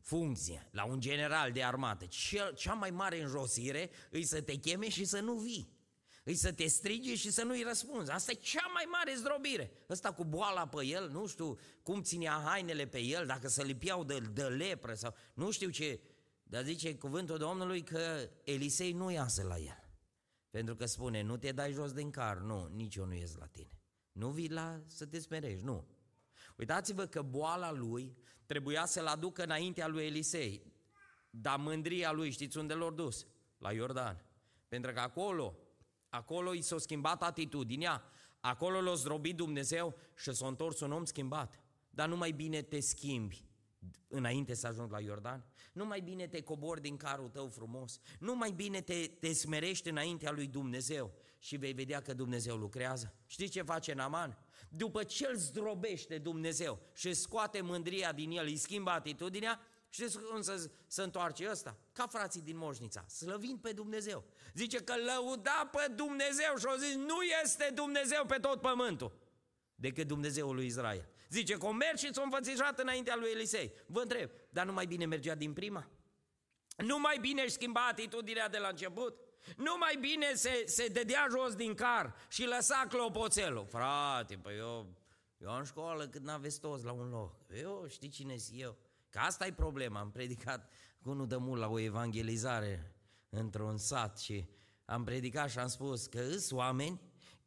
[0.00, 2.06] funcție, la un general de armată,
[2.54, 5.78] cea mai mare înjosire îi să te cheme și să nu vii.
[6.24, 8.10] Îi să te strige și să nu-i răspunzi.
[8.10, 9.70] Asta e cea mai mare zdrobire.
[9.88, 14.04] Ăsta cu boala pe el, nu știu cum ținea hainele pe el, dacă se lipiau
[14.04, 16.00] de, de lepră sau nu știu ce.
[16.50, 19.88] Dar zice cuvântul Domnului că Elisei nu iasă la el.
[20.50, 23.46] Pentru că spune, nu te dai jos din car, nu, nici eu nu ies la
[23.46, 23.80] tine.
[24.12, 25.86] Nu vii la să te smerești, nu.
[26.56, 30.72] Uitați-vă că boala lui trebuia să-l aducă înaintea lui Elisei.
[31.30, 33.26] Dar mândria lui, știți unde l-a dus?
[33.58, 34.24] La Iordan.
[34.68, 35.58] Pentru că acolo,
[36.08, 38.02] acolo i s-a schimbat atitudinea,
[38.40, 41.60] acolo l-a zdrobit Dumnezeu și s-a întors un om schimbat.
[41.90, 43.44] Dar nu mai bine te schimbi
[44.08, 45.44] înainte să ajungi la Iordan?
[45.80, 48.00] Nu mai bine te cobori din carul tău frumos?
[48.18, 53.14] Nu mai bine te, te smerești înaintea lui Dumnezeu și vei vedea că Dumnezeu lucrează?
[53.26, 54.38] Știi ce face Naman?
[54.68, 60.40] După ce îl zdrobește Dumnezeu și scoate mândria din el, îi schimbă atitudinea, știți cum
[60.40, 61.76] să se întoarce ăsta?
[61.92, 64.24] Ca frații din Moșnița, slăvind pe Dumnezeu.
[64.54, 69.12] Zice că lăuda pe Dumnezeu și au zis, nu este Dumnezeu pe tot pământul
[69.74, 71.08] decât Dumnezeul lui Israel.
[71.30, 73.72] Zice că o merg și s-o înfățișat înaintea lui Elisei.
[73.86, 75.90] Vă întreb, dar nu mai bine mergea din prima?
[76.76, 79.18] Nu mai bine își schimba atitudinea de la început?
[79.56, 83.66] Nu mai bine se, se dădea jos din car și lăsa clopoțelul.
[83.66, 84.94] Frate, păi eu,
[85.38, 87.34] eu în școală când n-aveți toți la un loc.
[87.56, 88.76] Eu știi cine sunt eu.
[89.08, 90.00] Că asta e problema.
[90.00, 92.94] Am predicat cu unul de mult la o evangelizare
[93.28, 94.48] într-un sat și
[94.84, 97.00] am predicat și am spus că îs oameni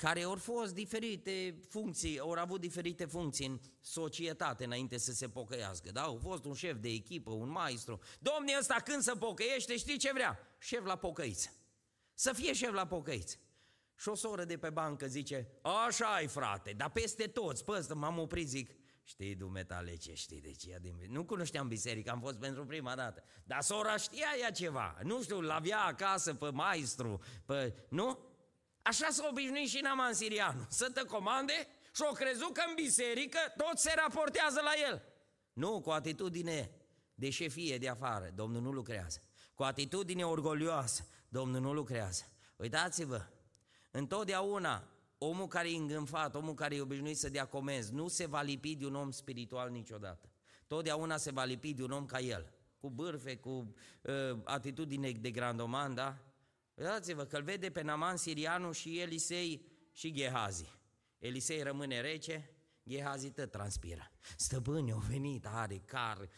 [0.04, 5.92] care au fost diferite funcții, au avut diferite funcții în societate înainte să se pocăiască.
[5.92, 6.02] Da?
[6.02, 8.00] Au fost un șef de echipă, un maestru.
[8.20, 10.40] Domnul ăsta când se pocăiește, știi ce vrea?
[10.60, 11.50] Șef la pocăiță.
[12.14, 13.40] Să fie șef la pocăiți.
[13.96, 15.48] Și o soră de pe bancă zice,
[15.88, 20.52] așa ai frate, dar peste toți, păstă, m-am oprit, zic, știi dumetale ce știi de
[20.52, 20.96] ce din...
[21.10, 23.24] Nu cunoșteam biserica, am fost pentru prima dată.
[23.44, 27.86] Dar sora știa ea ceva, nu știu, l-avea acasă pe maestru, pe...
[27.90, 28.32] nu?
[28.84, 33.40] Așa s-a obișnuit și Naman Sirianu, să te comande și o crezut că în biserică
[33.58, 35.04] tot se raportează la el.
[35.54, 36.72] Nu, cu atitudine
[37.16, 39.22] de șefie de afară, Domnul nu lucrează.
[39.54, 42.24] Cu atitudine orgolioasă, Domnul nu lucrează.
[42.56, 43.26] Uitați-vă,
[43.92, 48.42] întotdeauna omul care e îngânfat, omul care e obișnuit să dea comenzi, nu se va
[48.42, 50.30] lipi de un om spiritual niciodată.
[50.68, 55.32] Totdeauna se va lipi de un om ca el, cu bârfe, cu uh, atitudine de
[55.32, 56.18] grandoman, da?
[56.76, 60.80] Uitați-vă că îl vede pe Naman Sirianul și Elisei și Gehazi.
[61.20, 62.50] Elisei rămâne rece,
[62.88, 64.12] Gehazi tot transpiră.
[64.38, 66.30] Stăpâni, au venit, are car,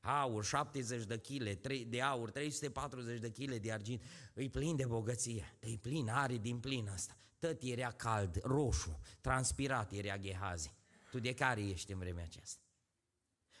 [0.00, 4.02] aur, 70 de kg de aur, 340 de kg de argint,
[4.34, 7.16] îi plin de bogăție, îi plin, are din plin asta.
[7.38, 10.74] Tot era cald, roșu, transpirat era Gehazi.
[11.10, 12.60] Tu de care ești în vremea aceasta?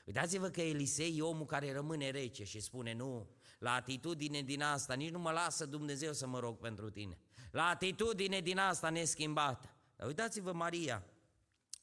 [0.04, 4.94] Uitați-vă că Elisei e omul care rămâne rece și spune nu, la atitudine din asta,
[4.94, 7.18] nici nu mă lasă Dumnezeu să mă rog pentru tine.
[7.50, 9.70] La atitudine din asta neschimbată.
[9.96, 11.04] Dar uitați-vă Maria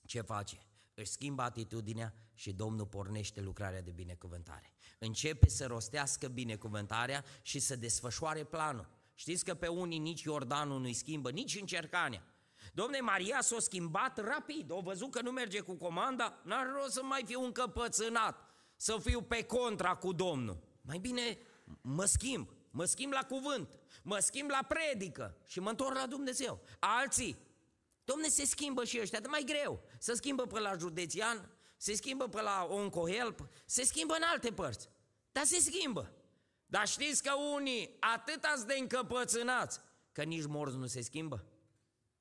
[0.06, 0.58] ce face.
[0.94, 4.74] Își schimbă atitudinea și Domnul pornește lucrarea de binecuvântare.
[5.00, 8.90] Începe să rostească binecuvântarea și să desfășoare planul.
[9.16, 12.24] Știți că pe unii nici Iordanul nu-i schimbă, nici încercarea.
[12.74, 17.04] Domne, Maria s-a schimbat rapid, o văzut că nu merge cu comanda, n-ar rost să
[17.04, 18.36] mai fiu încăpățânat,
[18.76, 20.64] să fiu pe contra cu Domnul.
[20.82, 21.38] Mai bine
[21.82, 26.62] mă schimb, mă schimb la cuvânt, mă schimb la predică și mă întorc la Dumnezeu.
[26.80, 27.38] Alții,
[28.04, 29.84] domne, se schimbă și ăștia, de mai greu.
[30.00, 34.90] Se schimbă pe la județian, se schimbă pe la OncoHelp, se schimbă în alte părți.
[35.32, 36.14] Dar se schimbă.
[36.66, 39.80] Dar știți că unii atât ați de încăpățânați
[40.12, 41.46] că nici morți nu se schimbă?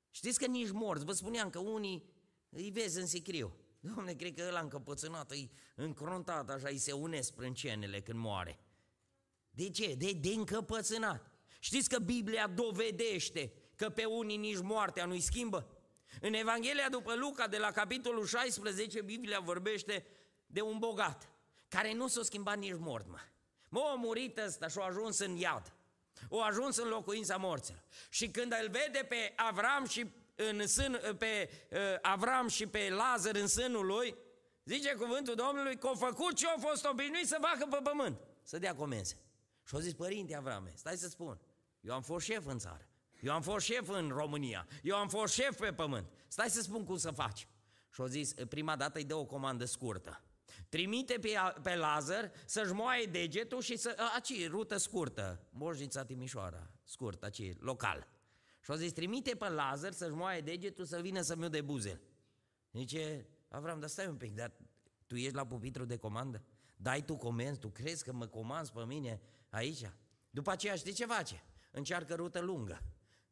[0.09, 2.03] Știți că nici morți, vă spuneam că unii
[2.49, 3.55] îi vezi în sicriu.
[3.79, 8.59] Domne, cred că ăla încăpățânat, îi încrontat așa, îi se unesc sprâncenele când moare.
[9.55, 9.93] De ce?
[9.97, 11.31] De, de încăpățânat.
[11.59, 15.67] Știți că Biblia dovedește că pe unii nici moartea nu-i schimbă?
[16.21, 20.05] În Evanghelia după Luca, de la capitolul 16, Biblia vorbește
[20.45, 21.29] de un bogat,
[21.67, 23.17] care nu s-a schimbat nici mort, mă.
[23.69, 25.73] Mă, a murit ăsta și a ajuns în iad.
[26.29, 27.83] O ajuns în locuința morților.
[28.09, 33.35] Și când îl vede pe Avram și în sân, pe uh, Avram și pe Lazar
[33.35, 34.15] în sânul lui,
[34.63, 38.59] zice cuvântul Domnului că a făcut ce a fost obișnuit să facă pe pământ, să
[38.59, 39.17] dea comenzi.
[39.63, 41.39] Și a zis, părinte Avrame, stai să spun,
[41.81, 42.87] eu am fost șef în țară,
[43.21, 46.83] eu am fost șef în România, eu am fost șef pe pământ, stai să spun
[46.83, 47.47] cum să faci.
[47.93, 50.23] Și a zis, prima dată îi dă o comandă scurtă.
[50.69, 51.29] Trimite pe,
[51.61, 53.95] pe Lazar să-și moaie degetul și să...
[54.15, 58.07] Aci, rută scurtă, Moșnița Timișoara, scurt, aci, local.
[58.61, 62.01] Și a zis, trimite pe Lazar să-și moaie degetul să vină să-mi de buzel.
[62.71, 64.51] Zice, Avram, dar stai un pic, dar
[65.07, 66.43] tu ești la pupitru de comandă?
[66.75, 69.21] Dai tu comenzi, tu crezi că mă comanzi pe mine
[69.53, 69.91] aici?
[70.29, 71.43] După aceea știi ce face?
[71.71, 72.83] Încearcă rută lungă.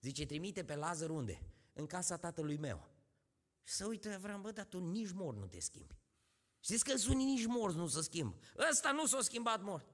[0.02, 1.42] Zice, trimite pe Lazar unde?
[1.74, 2.90] În casa tatălui meu.
[3.64, 6.00] Și să uită Avram, bă, dar tu nici mor nu te schimbi.
[6.60, 8.38] Știți că sunt nici morți nu se schimbă.
[8.72, 9.88] Ăsta nu s-a schimbat mort.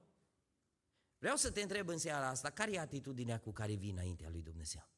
[1.18, 4.42] Vreau să te întreb în seara asta, care e atitudinea cu care vii înaintea lui
[4.42, 4.88] Dumnezeu?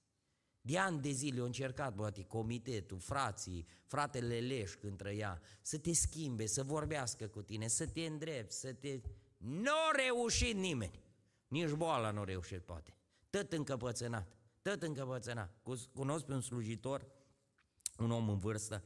[0.61, 5.93] De ani de zile au încercat, poate, comitetul, frații, fratele Leș când trăia, să te
[5.93, 9.01] schimbe, să vorbească cu tine, să te îndrepți, să te...
[9.37, 11.01] Nu a reușit nimeni.
[11.51, 12.97] Nici boala nu a reușit, poate.
[13.31, 15.61] Tot încăpățânat, tot încăpățânat.
[15.95, 17.07] Cunosc pe un slujitor,
[17.99, 18.85] un om în vârstă,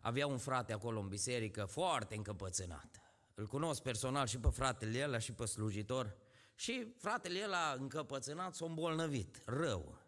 [0.00, 3.00] avea un frate acolo în biserică foarte încăpățânat.
[3.34, 6.16] Îl cunosc personal și pe fratele ăla și pe slujitor.
[6.54, 9.98] Și fratele ăla încăpățânat s-a îmbolnăvit, rău.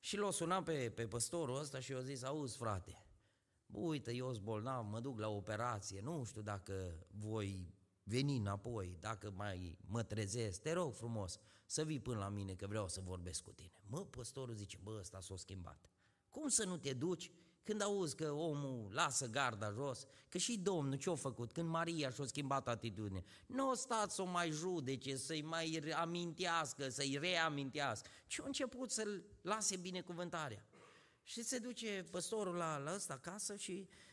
[0.00, 3.06] Și l-a sunat pe, pe păstorul ăsta și i-a zis, auzi frate,
[3.66, 7.77] uite, eu sunt bolnav, mă duc la operație, nu știu dacă voi
[8.08, 12.66] veni înapoi, dacă mai mă trezesc, te rog frumos să vii până la mine că
[12.66, 13.72] vreau să vorbesc cu tine.
[13.86, 15.90] Mă, păstorul zice, bă, ăsta s-a schimbat.
[16.28, 17.30] Cum să nu te duci
[17.62, 22.24] când auzi că omul lasă garda jos, că și Domnul ce-a făcut când Maria și-a
[22.24, 28.40] schimbat atitudine, nu o stați să o mai judece, să-i mai amintească, să-i reamintească, ci
[28.40, 30.66] a început să-l lase binecuvântarea.
[31.22, 34.07] Și se duce păstorul la, la ăsta acasă și uh,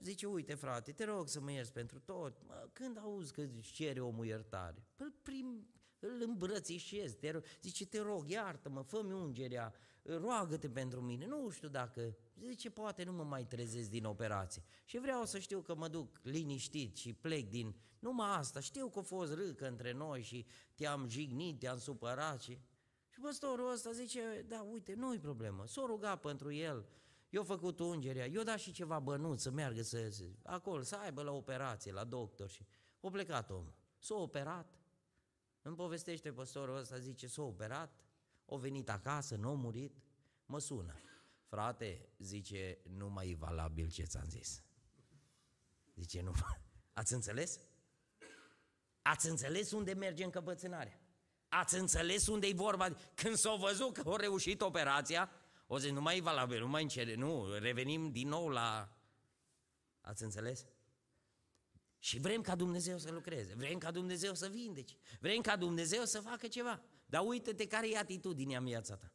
[0.00, 2.36] zice, uite frate, te rog să mă ierți pentru tot.
[2.46, 7.86] Mă, când auzi că îți cere omul iertare, îl, prim, îl îmbrățișezi, te rog, zice,
[7.86, 13.24] te rog, iartă-mă, fă-mi ungerea, roagă-te pentru mine, nu știu dacă, zice, poate nu mă
[13.24, 14.62] mai trezesc din operație.
[14.84, 18.98] Și vreau să știu că mă duc liniștit și plec din, numai asta, știu că
[18.98, 22.58] a fost râcă între noi și te-am jignit, te-am supărat și...
[23.08, 26.86] Și păstorul ăsta zice, da, uite, nu-i problemă, s-o ruga pentru el,
[27.34, 31.22] eu făcut ungerea, eu dat și ceva bănuți să meargă să, să, acolo, să aibă
[31.22, 32.66] la operație, la doctor și...
[33.00, 34.78] O plecat omul, s-a operat,
[35.62, 38.04] îmi povestește păstorul ăsta, zice, s-a operat,
[38.44, 39.96] o venit acasă, nu a murit,
[40.46, 40.94] mă sună.
[41.46, 44.62] Frate, zice, nu mai e valabil ce ți-am zis.
[45.94, 46.32] Zice, nu,
[46.92, 47.60] ați înțeles?
[49.02, 51.00] Ați înțeles unde merge încăpățânarea?
[51.48, 52.88] Ați înțeles unde e vorba?
[53.14, 55.30] Când s-a văzut că a reușit operația,
[55.66, 58.96] O zi, nu mai e valabil, nu mai încere, nu, revenim din nou la...
[60.00, 60.66] Ați înțeles?
[61.98, 66.20] Și vrem ca Dumnezeu să lucreze, vrem ca Dumnezeu să vindeci, vrem ca Dumnezeu să
[66.20, 66.82] facă ceva.
[67.06, 69.12] Dar uite-te care e atitudinea în viața ta.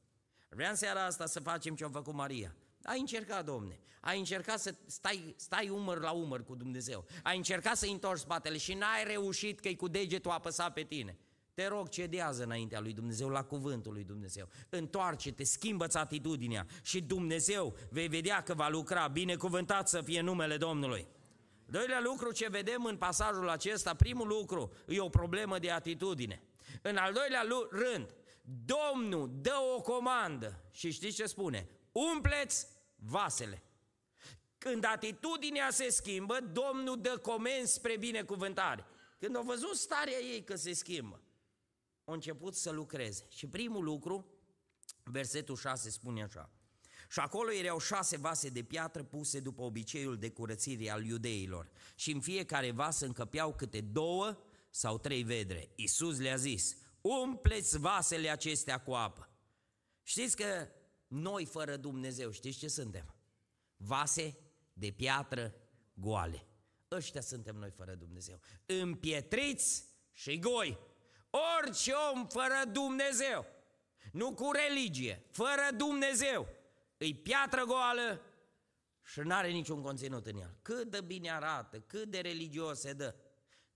[0.50, 2.56] Vreau seara asta să facem ce a făcut Maria.
[2.84, 7.78] Ai încercat, domne, ai încercat să stai, stai umăr la umăr cu Dumnezeu, ai încercat
[7.78, 11.18] să întorci spatele și n-ai reușit că-i cu degetul apăsat pe tine.
[11.60, 14.50] Te rog, cedează înaintea lui Dumnezeu, la cuvântul lui Dumnezeu.
[14.70, 19.08] Întoarce-te, schimbă-ți atitudinea și Dumnezeu vei vedea că va lucra.
[19.08, 21.08] Binecuvântat să fie numele Domnului.
[21.66, 26.44] Doilea lucru ce vedem în pasajul acesta, primul lucru, e o problemă de atitudine.
[26.82, 28.16] În al doilea rând,
[28.66, 31.70] Domnul dă o comandă și știți ce spune?
[31.92, 33.64] Umpleți vasele.
[34.58, 38.86] Când atitudinea se schimbă, Domnul dă comenzi spre binecuvântare.
[39.20, 41.22] Când au văzut starea ei că se schimbă,
[42.10, 43.26] au început să lucreze.
[43.30, 44.26] Și primul lucru,
[45.04, 46.52] versetul 6 spune așa.
[47.10, 51.72] Și acolo erau șase vase de piatră puse după obiceiul de curățire al iudeilor.
[51.96, 54.38] Și în fiecare vas încăpeau câte două
[54.70, 55.70] sau trei vedre.
[55.76, 59.30] Iisus le-a zis, umpleți vasele acestea cu apă.
[60.04, 60.68] Știți că
[61.08, 63.16] noi fără Dumnezeu, știți ce suntem?
[63.78, 64.38] Vase
[64.74, 65.56] de piatră
[65.94, 66.46] goale.
[66.92, 68.40] Ăștia suntem noi fără Dumnezeu.
[68.66, 70.89] Împietriți și goi.
[71.30, 73.46] Orice om fără Dumnezeu,
[74.12, 76.48] nu cu religie, fără Dumnezeu,
[76.98, 78.22] îi piatră goală
[79.04, 80.58] și nu are niciun conținut în el.
[80.62, 83.16] Cât de bine arată, cât de religios se dă.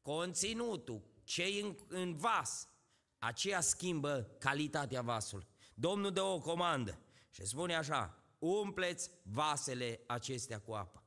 [0.02, 2.68] Conținutul, ce în, în vas,
[3.18, 5.48] aceea schimbă calitatea vasului.
[5.74, 11.04] Domnul dă o comandă și spune așa, umpleți vasele acestea cu apă.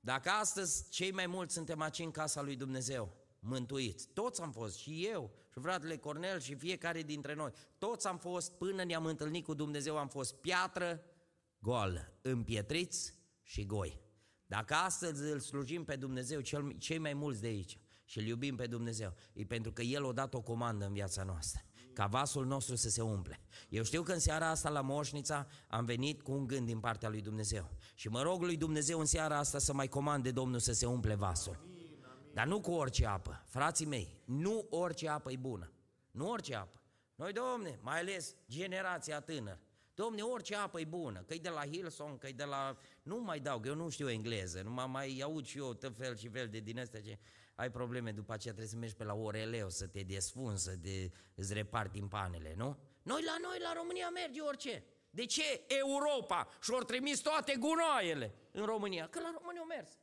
[0.00, 4.76] Dacă astăzi cei mai mulți suntem aici în casa lui Dumnezeu, mântuiți, toți am fost,
[4.76, 9.44] și eu, și fratele Cornel, și fiecare dintre noi, toți am fost, până ne-am întâlnit
[9.44, 11.02] cu Dumnezeu, am fost piatră
[11.58, 14.00] goală, împietriți și goi.
[14.46, 18.56] Dacă astăzi îl slujim pe Dumnezeu, cel, cei mai mulți de aici, și îl iubim
[18.56, 22.46] pe Dumnezeu, e pentru că El a dat o comandă în viața noastră, ca vasul
[22.46, 23.40] nostru să se umple.
[23.68, 27.08] Eu știu că în seara asta la Moșnița am venit cu un gând din partea
[27.08, 30.72] lui Dumnezeu și mă rog lui Dumnezeu în seara asta să mai comande Domnul să
[30.72, 31.67] se umple vasul.
[32.32, 35.72] Dar nu cu orice apă, frații mei, nu orice apă e bună,
[36.10, 36.82] nu orice apă.
[37.14, 39.60] Noi, domne, mai ales generația tânără,
[39.98, 42.76] Domne, orice apă e bună, că e de la Hillsong, că e de la...
[43.02, 46.16] Nu mai dau, că eu nu știu engleză, nu mai aud și eu tot fel
[46.16, 47.18] și fel de din astea ce
[47.54, 51.10] ai probleme, după aceea trebuie să mergi pe la oreleu, să te desfunzi, să te,
[51.34, 52.78] îți repari timpanele, nu?
[53.02, 54.84] Noi la noi, la România merge orice.
[55.10, 59.08] De ce Europa și-au trimis toate gunoaiele în România?
[59.08, 59.98] Că la România au mers.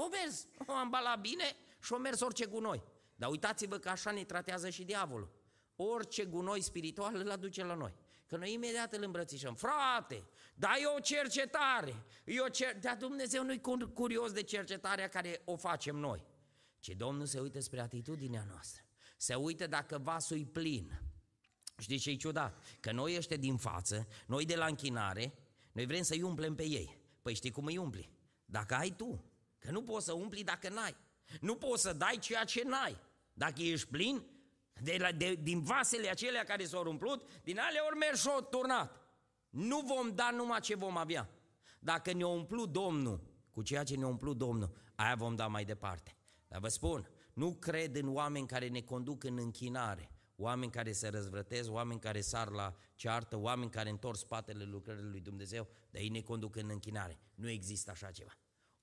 [0.00, 2.82] O mers, o ambalat bine și o mers orice gunoi.
[3.16, 5.30] Dar uitați-vă că așa ne tratează și diavolul.
[5.76, 7.94] Orice gunoi spiritual îl aduce la noi.
[8.26, 9.54] Că noi imediat îl îmbrățișăm.
[9.54, 12.04] Frate, dar e o cercetare.
[12.24, 12.78] E o cer...
[12.78, 13.60] Dar Dumnezeu nu-i
[13.94, 16.26] curios de cercetarea care o facem noi.
[16.78, 18.82] Ci Domnul se uită spre atitudinea noastră.
[19.16, 21.00] Se uită dacă vasul e plin.
[21.78, 22.64] Știți ce e ciudat?
[22.80, 25.38] Că noi ăștia din față, noi de la închinare,
[25.72, 26.98] noi vrem să-i umplem pe ei.
[27.22, 28.10] Păi știi cum îi umpli?
[28.44, 29.24] Dacă ai tu.
[29.58, 30.96] Că nu poți să umpli dacă n-ai.
[31.40, 33.00] Nu poți să dai ceea ce n-ai.
[33.32, 34.26] Dacă ești plin,
[34.82, 39.00] de la, de, din vasele acelea care s-au umplut, din alea ori mers și turnat.
[39.50, 41.28] Nu vom da numai ce vom avea.
[41.78, 46.16] Dacă ne-a umplut Domnul cu ceea ce ne-a umplut Domnul, aia vom da mai departe.
[46.48, 51.08] Dar vă spun, nu cred în oameni care ne conduc în închinare, oameni care se
[51.08, 56.08] răzvrătesc, oameni care sar la ceartă, oameni care întorc spatele lucrării lui Dumnezeu, dar ei
[56.08, 57.18] ne conduc în închinare.
[57.34, 58.30] Nu există așa ceva.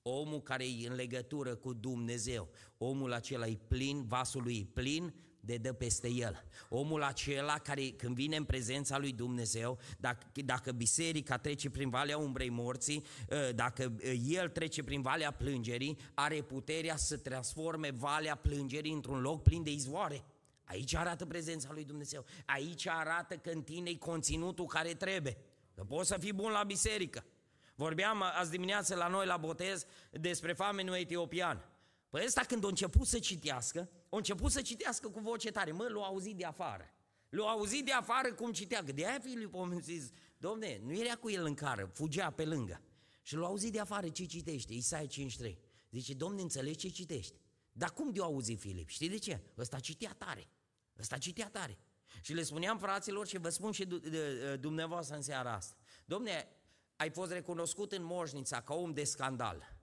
[0.07, 5.13] Omul care e în legătură cu Dumnezeu, omul acela e plin, vasul lui e plin,
[5.39, 6.43] de dă peste el.
[6.69, 12.17] Omul acela care când vine în prezența lui Dumnezeu, dacă, dacă biserica trece prin valea
[12.17, 18.35] umbrei morții, ă, dacă ă, el trece prin valea plângerii, are puterea să transforme valea
[18.35, 20.23] plângerii într-un loc plin de izvoare.
[20.63, 22.25] Aici arată prezența lui Dumnezeu.
[22.45, 25.37] Aici arată că în tine e conținutul care trebuie.
[25.75, 27.23] Că poți să fii bun la biserică.
[27.76, 31.69] Vorbeam azi dimineață la noi la botez despre famenul etiopian.
[32.10, 35.71] Păi ăsta când a început să citească, a început să citească cu voce tare.
[35.71, 36.94] Mă, l-a auzit de afară.
[37.30, 38.82] L-a auzit de afară cum citea.
[38.82, 42.82] De aia Filip a zis, domne, nu era cu el în cară, fugea pe lângă.
[43.21, 45.56] Și l-a auzit de afară ce citește, Isaia 5.3.
[45.92, 47.34] Zice, domne, înțelegi ce citești?
[47.71, 48.90] Dar cum de-o auzit Filip?
[48.90, 49.40] Știi de ce?
[49.58, 50.48] Ăsta citea tare.
[51.00, 51.78] Ăsta citea tare.
[52.21, 53.86] Și le spuneam fraților și vă spun și
[54.60, 55.76] dumneavoastră în seara asta.
[56.06, 56.48] Domne,
[56.96, 59.73] ai fost recunoscut în moșnița ca om de scandal.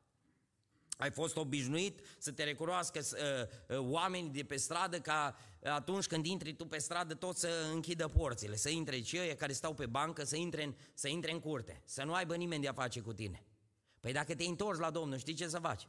[0.96, 6.26] ai fost obișnuit să te recunoască uh, uh, oamenii de pe stradă ca atunci când
[6.26, 10.24] intri tu pe stradă tot să închidă porțile, să intre cei care stau pe bancă,
[10.24, 13.12] să intre, în, să intre în curte, să nu aibă nimeni de a face cu
[13.12, 13.44] tine.
[14.00, 15.88] Păi dacă te întorci la Domnul, știi ce să faci?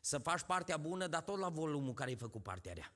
[0.00, 2.92] Să faci partea bună, dar tot la volumul care ai făcut partea rea.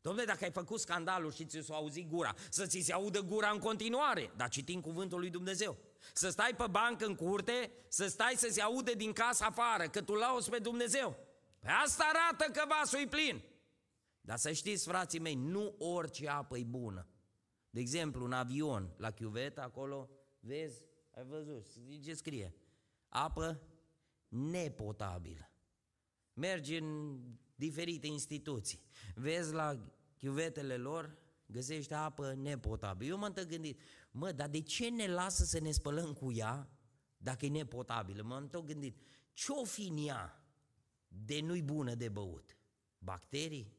[0.00, 3.50] Domnule, dacă ai făcut scandalul și ți s-a auzit gura, să ți se audă gura
[3.50, 5.76] în continuare, dar citim cuvântul lui Dumnezeu.
[6.12, 10.02] Să stai pe bancă în curte, să stai să se aude din casa afară, că
[10.02, 11.16] tu lauzi pe Dumnezeu.
[11.58, 13.42] Pe asta arată că vasul e plin.
[14.20, 17.08] Dar să știți, frații mei, nu orice apă e bună.
[17.70, 21.66] De exemplu, un avion la chiuvetă, acolo, vezi, ai văzut,
[22.04, 22.54] ce scrie?
[23.08, 23.62] Apă
[24.28, 25.50] nepotabilă.
[26.32, 27.18] Mergi în
[27.54, 28.82] diferite instituții.
[29.14, 31.16] Vezi la chiuvetele lor,
[31.50, 33.10] găsești apă nepotabilă.
[33.10, 33.80] Eu m-am gândit,
[34.10, 36.68] mă, dar de ce ne lasă să ne spălăm cu ea
[37.16, 38.22] dacă e nepotabilă?
[38.22, 38.98] M-am tot gândit,
[39.32, 40.42] ce-o fi în ea
[41.08, 42.56] de nu-i bună de băut?
[42.98, 43.76] Bacterii?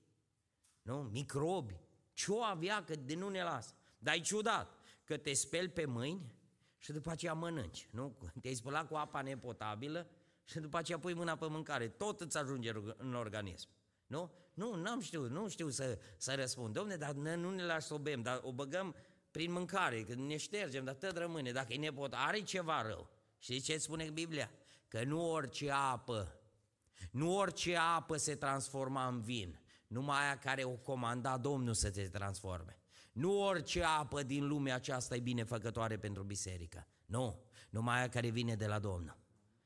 [0.81, 1.01] Nu?
[1.01, 1.79] Microbi?
[2.13, 3.73] Ce-o avea că de nu ne lasă?
[3.97, 6.35] Dar e ciudat că te speli pe mâini
[6.77, 8.17] și după aceea mănânci, nu?
[8.41, 10.07] Te-ai spălat cu apa nepotabilă
[10.43, 13.67] și după aceea pui mâna pe mâncare, tot îți ajunge în organism.
[14.07, 14.31] Nu?
[14.59, 16.73] Nu, n-am știut, nu știu să, să răspund.
[16.73, 18.95] Domne, dar nu ne lași să o bem, dar o băgăm
[19.31, 21.51] prin mâncare, că ne ștergem, dar tot rămâne.
[21.51, 23.09] Dacă e nepot, are ceva rău.
[23.37, 24.51] Știți ce spune Biblia?
[24.87, 26.39] Că nu orice apă,
[27.11, 32.07] nu orice apă se transforma în vin, numai aia care o comanda Domnul să te
[32.07, 32.79] transforme.
[33.11, 36.87] Nu orice apă din lumea aceasta e binefăcătoare pentru biserică.
[37.05, 39.17] Nu, numai aia care vine de la Domnul.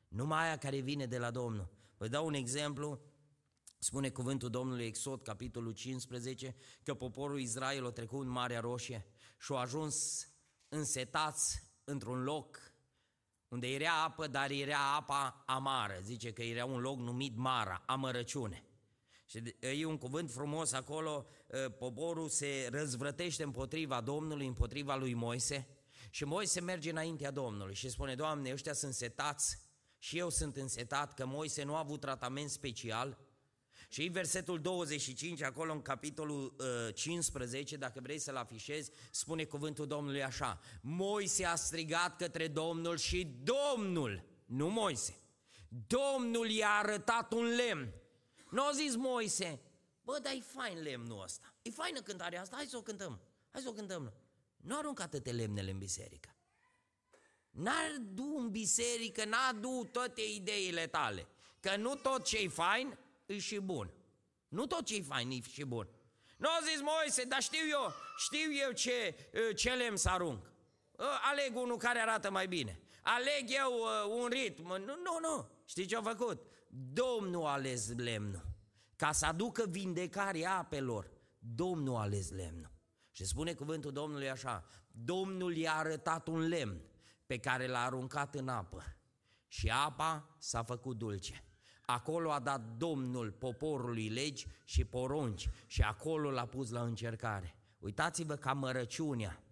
[0.07, 1.69] Numai aia care vine de la Domnul.
[1.97, 3.01] Vă dau un exemplu,
[3.83, 9.05] spune cuvântul Domnului Exod, capitolul 15, că poporul Israel a trecut în Marea Roșie
[9.39, 10.27] și a ajuns
[10.69, 12.59] însetați într-un loc
[13.47, 15.99] unde era apă, dar era apa amară.
[16.01, 18.63] Zice că era un loc numit Mara, amărăciune.
[19.25, 21.25] Și e un cuvânt frumos acolo,
[21.65, 25.67] ă, poporul se răzvrătește împotriva Domnului, împotriva lui Moise
[26.09, 29.59] și Moise merge înaintea Domnului și spune, Doamne, ăștia sunt setați
[29.97, 33.17] și eu sunt însetat că Moise nu a avut tratament special.
[33.93, 40.23] Și versetul 25, acolo în capitolul uh, 15, dacă vrei să-l afișezi, spune cuvântul Domnului
[40.23, 45.21] așa, Moise a strigat către Domnul și Domnul, nu Moise,
[45.87, 47.93] Domnul i-a arătat un lemn.
[48.49, 49.61] Nu a zis Moise,
[50.01, 53.21] bă, dar e fain lemnul ăsta, e faină cântarea asta, hai să o cântăm,
[53.51, 54.13] hai să o cântăm.
[54.57, 56.35] Nu aruncă atâtea lemnele în biserică.
[57.49, 61.27] N-ar du în biserică, n-a du toate ideile tale.
[61.59, 63.93] Că nu tot ce-i fain e și bun.
[64.47, 65.87] Nu tot ce-i fain e și bun.
[66.37, 69.15] Nu a zis Moise, dar știu eu, știu eu ce,
[69.55, 70.51] ce lemn să arunc.
[71.31, 72.79] Aleg unul care arată mai bine.
[73.01, 73.73] Aleg eu
[74.21, 74.67] un ritm.
[74.67, 75.49] Nu, nu, nu.
[75.65, 76.45] Știi ce a făcut?
[76.69, 78.45] Domnul a ales lemnul.
[78.95, 82.71] Ca să aducă vindecarea apelor, Domnul a ales lemnul.
[83.11, 86.81] Și spune cuvântul Domnului așa, Domnul i-a arătat un lemn
[87.25, 88.83] pe care l-a aruncat în apă
[89.47, 91.43] și apa s-a făcut dulce.
[91.85, 97.55] Acolo a dat Domnul poporului legi și porunci și acolo l-a pus la încercare.
[97.79, 99.43] Uitați-vă că amărăciunea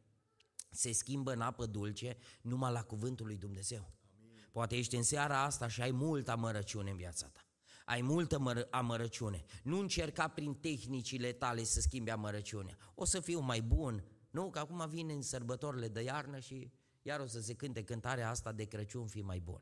[0.70, 3.94] se schimbă în apă dulce numai la cuvântul lui Dumnezeu.
[4.18, 4.50] Amin.
[4.52, 7.46] Poate ești în seara asta și ai multă amărăciune în viața ta.
[7.86, 9.44] Ai multă măr- amărăciune.
[9.64, 12.78] Nu încerca prin tehnicile tale să schimbi amărăciunea.
[12.96, 14.04] O să fiu mai bun.
[14.30, 16.72] Nu, că acum vine în sărbătorile de iarnă și
[17.02, 19.62] iar o să se cânte cântarea asta de Crăciun fi mai bun.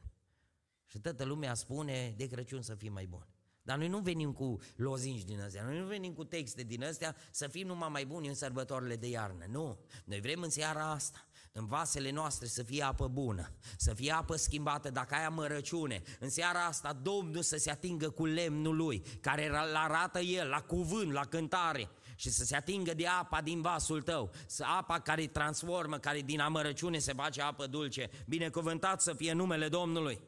[0.92, 3.28] Și toată lumea spune de Crăciun să fii mai bun.
[3.62, 7.16] Dar noi nu venim cu lozinci din astea, noi nu venim cu texte din astea
[7.32, 9.46] să fim numai mai buni în sărbătorile de iarnă.
[9.50, 14.12] Nu, noi vrem în seara asta, în vasele noastre să fie apă bună, să fie
[14.12, 19.04] apă schimbată, dacă ai amărăciune, în seara asta Domnul să se atingă cu lemnul lui,
[19.22, 23.62] care îl arată El, la cuvânt, la cântare, și să se atingă de apa din
[23.62, 28.10] vasul tău, să apa care transformă, care din amărăciune se face apă dulce.
[28.28, 30.20] Binecuvântat să fie numele Domnului.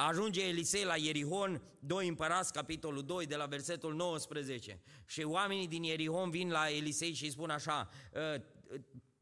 [0.00, 4.80] Ajunge Elisei la Ierihon, 2 împărați, capitolul 2, de la versetul 19.
[5.06, 8.38] Și oamenii din Ierihon vin la Elisei și îi spun așa, ă,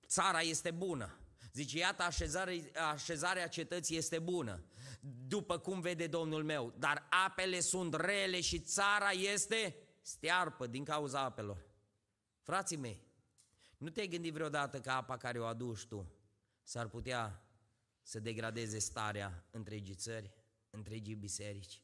[0.06, 1.18] țara este bună.
[1.52, 2.60] Zice, iată, așezarea,
[2.92, 4.64] așezarea cetății este bună,
[5.26, 11.20] după cum vede Domnul meu, dar apele sunt rele și țara este stearpă din cauza
[11.20, 11.66] apelor.
[12.42, 13.02] Frații mei,
[13.78, 16.12] nu te-ai gândit vreodată că apa care o aduci tu
[16.62, 17.42] s-ar putea
[18.02, 20.34] să degradeze starea întregii țări,
[20.76, 21.82] întregii biserici?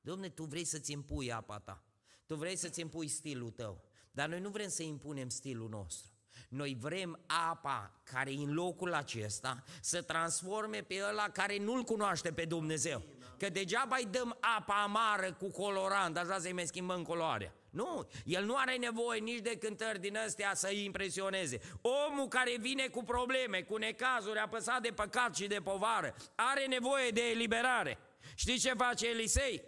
[0.00, 1.84] Domne, tu vrei să-ți impui apa ta,
[2.26, 6.10] tu vrei să-ți impui stilul tău, dar noi nu vrem să impunem stilul nostru.
[6.48, 12.44] Noi vrem apa care în locul acesta să transforme pe ăla care nu-L cunoaște pe
[12.44, 13.02] Dumnezeu
[13.38, 17.54] că degeaba îi dăm apa amară cu colorant, așa să-i mai schimbăm culoarea.
[17.70, 21.60] Nu, el nu are nevoie nici de cântări din astea să-i impresioneze.
[21.80, 27.10] Omul care vine cu probleme, cu necazuri, apăsat de păcat și de povară, are nevoie
[27.10, 27.98] de eliberare.
[28.34, 29.62] Știți ce face Elisei?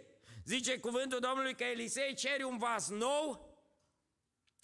[0.45, 3.53] Zice cuvântul Domnului că Elisei cere un vas nou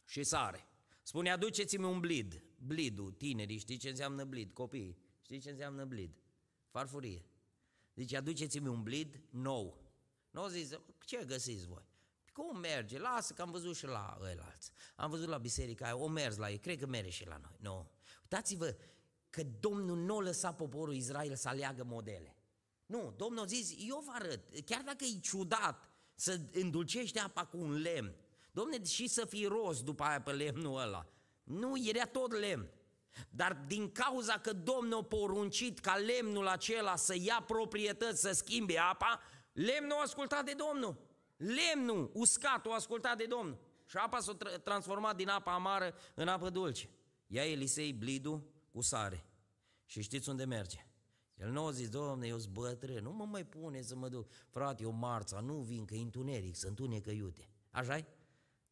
[0.05, 0.67] și sare.
[1.01, 2.43] Spune, aduceți-mi un blid.
[2.57, 4.51] Blidul, tinerii, știi ce înseamnă blid?
[4.51, 6.21] Copii, știi ce înseamnă blid?
[6.69, 7.25] Farfurie.
[7.95, 9.91] Zice, aduceți-mi un blid nou.
[10.29, 10.69] Nu zis,
[11.05, 11.89] ce găsiți voi?
[12.33, 12.99] Cum merge?
[12.99, 14.71] Lasă că am văzut și la ăilalți.
[14.95, 17.55] Am văzut la biserica aia, o mers la ei, cred că merge și la noi.
[17.59, 17.69] Nu.
[17.69, 17.85] No.
[18.21, 18.75] Uitați-vă
[19.29, 22.35] că Domnul nu lăsa poporul Israel să aleagă modele.
[22.91, 27.57] Nu, Domnul a zis, eu vă arăt, chiar dacă e ciudat să îndulcești apa cu
[27.57, 28.15] un lemn,
[28.51, 31.05] Domne, și să fii rost după aia pe lemnul ăla.
[31.43, 32.69] Nu, era tot lemn.
[33.29, 38.77] Dar din cauza că Domnul a poruncit ca lemnul acela să ia proprietăți, să schimbe
[38.77, 39.21] apa,
[39.53, 40.95] lemnul a ascultat de Domnul.
[41.37, 43.57] Lemnul uscat a ascultat de Domnul.
[43.85, 46.89] Și apa s-a transformat din apă amară în apă dulce.
[47.27, 49.25] Ia Elisei blidul cu sare.
[49.85, 50.85] Și știți unde merge?
[51.41, 54.31] El nu a zis, Doamne, eu sunt bătrân, nu mă mai pune să mă duc.
[54.49, 57.49] Frate, eu marța, nu vin, că e întuneric, să întunecă iute.
[57.71, 58.05] așa -i?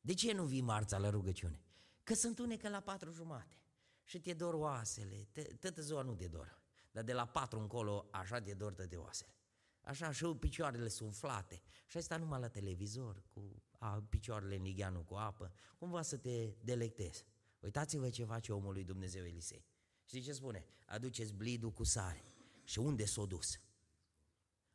[0.02, 1.62] De ce nu vii marța la rugăciune?
[2.04, 3.56] Că se întunecă la patru jumate
[4.04, 5.28] și te dor oasele,
[5.60, 6.62] toată ziua nu te dor,
[6.92, 9.34] dar de la patru încolo așa te dor toate oasele.
[9.82, 14.62] Așa și picioarele sunt umflate și ai stat numai la televizor cu a, picioarele în
[14.62, 17.26] ligheanul cu apă, cumva să te delectezi.
[17.60, 19.66] Uitați-vă ce face omul lui Dumnezeu Elisei.
[20.04, 20.66] Știți ce spune?
[20.86, 22.24] Aduceți blidul cu sare.
[22.70, 23.60] Și unde s-a dus?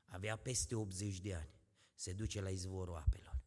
[0.05, 1.55] Avea peste 80 de ani.
[1.95, 3.43] Se duce la izvorul apelor.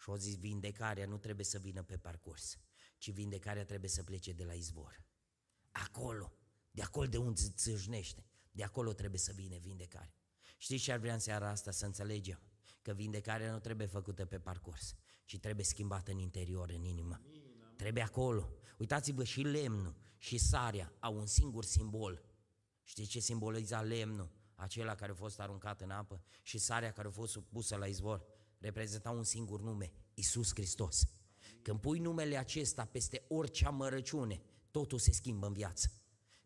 [0.00, 2.56] Și o zis, vindecarea nu trebuie să vină pe parcurs,
[2.98, 5.04] ci vindecarea trebuie să plece de la izvor.
[5.70, 6.32] Acolo,
[6.70, 10.14] de acolo de unde țâșnește, de acolo trebuie să vină vindecarea.
[10.56, 12.40] Știți ce ar vrea în seara asta să înțelegem?
[12.82, 14.94] Că vindecarea nu trebuie făcută pe parcurs,
[15.24, 17.20] ci trebuie schimbată în interior, în inimă.
[17.76, 18.50] Trebuie acolo.
[18.78, 22.25] Uitați-vă și lemnul și sarea au un singur simbol.
[22.88, 24.30] Știți ce simboliza lemnul?
[24.54, 28.26] Acela care a fost aruncat în apă și sarea care a fost pusă la izvor
[28.58, 31.04] reprezenta un singur nume, Isus Hristos.
[31.62, 35.90] Când pui numele acesta peste orice amărăciune, totul se schimbă în viață.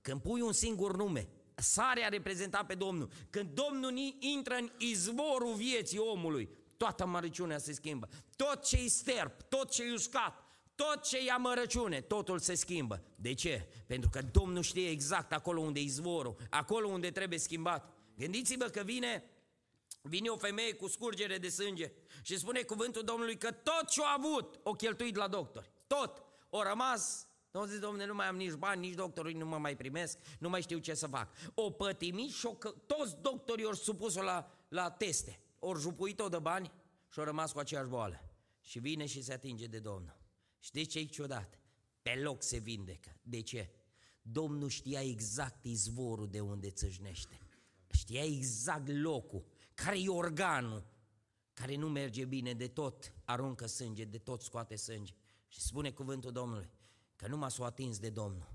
[0.00, 5.98] Când pui un singur nume, sarea reprezentat pe Domnul, când Domnul intră în izvorul vieții
[5.98, 8.08] omului, toată amărăciunea se schimbă.
[8.36, 10.49] Tot ce-i sterp, tot ce-i uscat,
[10.84, 13.02] tot ce e amărăciune, totul se schimbă.
[13.16, 13.68] De ce?
[13.86, 17.92] Pentru că Domnul știe exact acolo unde e izvorul, acolo unde trebuie schimbat.
[18.16, 19.24] Gândiți-vă că vine
[20.02, 24.14] Vine o femeie cu scurgere de sânge și spune cuvântul Domnului că tot ce a
[24.18, 25.70] avut o cheltuit la doctor.
[25.86, 26.22] Tot.
[26.50, 29.76] O rămas nu zice, domnule, nu mai am nici bani, nici doctorii nu mă mai
[29.76, 31.28] primesc, nu mai știu ce să fac.
[31.54, 35.40] O pătimit și o, că toți doctorii au supus-o la, la teste.
[35.58, 36.72] Ori jupuit-o de bani
[37.08, 38.24] și au rămas cu aceeași boală.
[38.60, 40.19] Și vine și se atinge de Domnul.
[40.60, 41.58] Știți ce e ciudat?
[42.02, 43.16] Pe loc se vindecă.
[43.22, 43.70] De ce?
[44.22, 47.38] Domnul știa exact izvorul de unde țâșnește.
[47.90, 49.44] Știa exact locul
[49.74, 50.86] care e organul
[51.52, 55.14] care nu merge bine de tot, aruncă sânge, de tot scoate sânge.
[55.48, 56.70] Și spune cuvântul Domnului
[57.16, 58.54] că nu m-a s-o atins de Domnul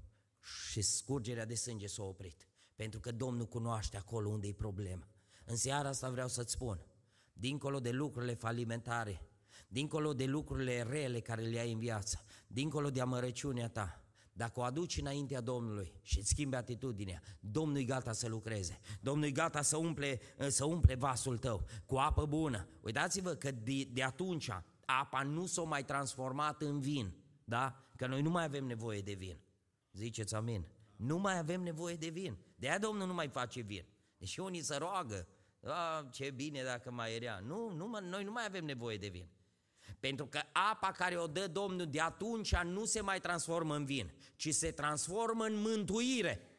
[0.69, 2.47] și scurgerea de sânge s-a oprit.
[2.75, 5.07] Pentru că Domnul cunoaște acolo unde e problema.
[5.45, 6.85] În seara asta vreau să-ți spun,
[7.33, 9.21] dincolo de lucrurile falimentare,
[9.67, 14.05] dincolo de lucrurile rele care le ai în viață, dincolo de amărăciunea ta,
[14.37, 18.79] dacă o aduci înaintea Domnului și îți schimbi atitudinea, Domnul e gata să lucreze.
[19.01, 22.67] Domnul e gata să umple, să umple vasul tău cu apă bună.
[22.81, 24.49] Uitați-vă că de, de atunci
[24.85, 27.13] apa nu s-a mai transformat în vin,
[27.43, 27.79] da?
[27.95, 29.39] Că noi nu mai avem nevoie de vin.
[29.91, 30.67] Ziceți amin.
[30.95, 32.37] Nu mai avem nevoie de vin.
[32.55, 33.85] De aia Domnul nu mai face vin.
[34.17, 35.27] Deși unii se roagă,
[35.63, 37.39] a, ce bine dacă mai era.
[37.39, 39.29] Nu, nu, noi nu mai avem nevoie de vin.
[39.99, 44.13] Pentru că apa care o dă Domnul de atunci nu se mai transformă în vin,
[44.35, 46.49] ci se transformă în mântuire.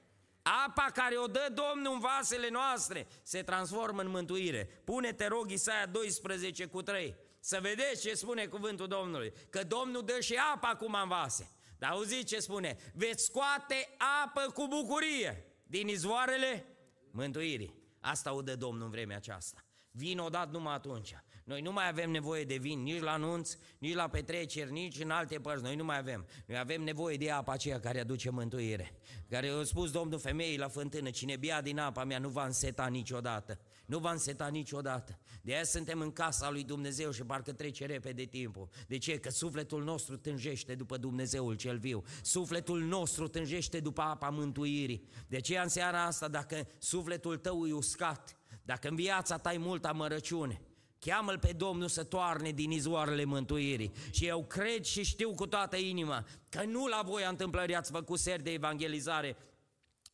[0.67, 4.65] Apa care o dă Domnul în vasele noastre se transformă în mântuire.
[4.85, 9.33] Pune-te rog Isaia 12 cu 3 să vedeți ce spune cuvântul Domnului.
[9.51, 11.51] Că Domnul dă și apa acum în vase.
[11.79, 12.77] Dar auziți ce spune?
[12.95, 13.89] Veți scoate
[14.25, 16.67] apă cu bucurie din izvoarele
[17.11, 17.75] mântuirii.
[18.01, 19.66] Asta o dă Domnul în vremea aceasta.
[19.97, 21.15] Vin odată numai atunci.
[21.45, 25.11] Noi nu mai avem nevoie de vin, nici la anunț, nici la petreceri, nici în
[25.11, 25.63] alte părți.
[25.63, 26.27] Noi nu mai avem.
[26.47, 28.93] Noi avem nevoie de apa aceea care aduce mântuire.
[29.29, 32.87] Care a spus Domnul femeii la fântână, cine bea din apa mea nu va înseta
[32.87, 33.59] niciodată.
[33.87, 35.19] Nu va înseta niciodată.
[35.43, 38.69] De aia suntem în casa lui Dumnezeu și parcă trece repede timpul.
[38.87, 39.19] De ce?
[39.19, 42.05] Că sufletul nostru tânjește după Dumnezeul cel viu.
[42.23, 45.09] Sufletul nostru tânjește după apa mântuirii.
[45.29, 48.37] De ce în seara asta, dacă sufletul tău e uscat,
[48.67, 50.61] Dacă în viața ta ai multă amărăciune,
[50.99, 53.93] cheamă-L pe Domnul să toarne din izvoarele mântuirii.
[54.11, 58.19] Și eu cred și știu cu toată inima că nu la voia întâmplării ați făcut
[58.19, 59.37] seri de evangelizare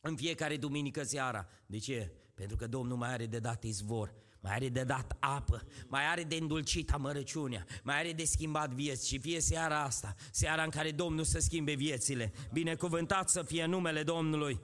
[0.01, 1.47] în fiecare duminică seara.
[1.65, 2.11] De ce?
[2.33, 6.23] Pentru că Domnul mai are de dat izvor mai are de dat apă, mai are
[6.23, 10.91] de îndulcit amărăciunea, mai are de schimbat vieți și fie seara asta, seara în care
[10.91, 12.33] Domnul să schimbe viețile.
[12.51, 14.59] Binecuvântat să fie numele Domnului.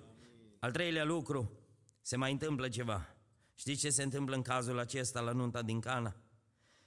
[0.59, 1.51] Al treilea lucru,
[2.01, 3.18] se mai întâmplă ceva.
[3.59, 6.15] Știți ce se întâmplă în cazul acesta la nunta din Cana?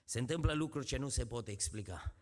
[0.05, 2.15] Se întâmplă lucruri ce nu se pot explica.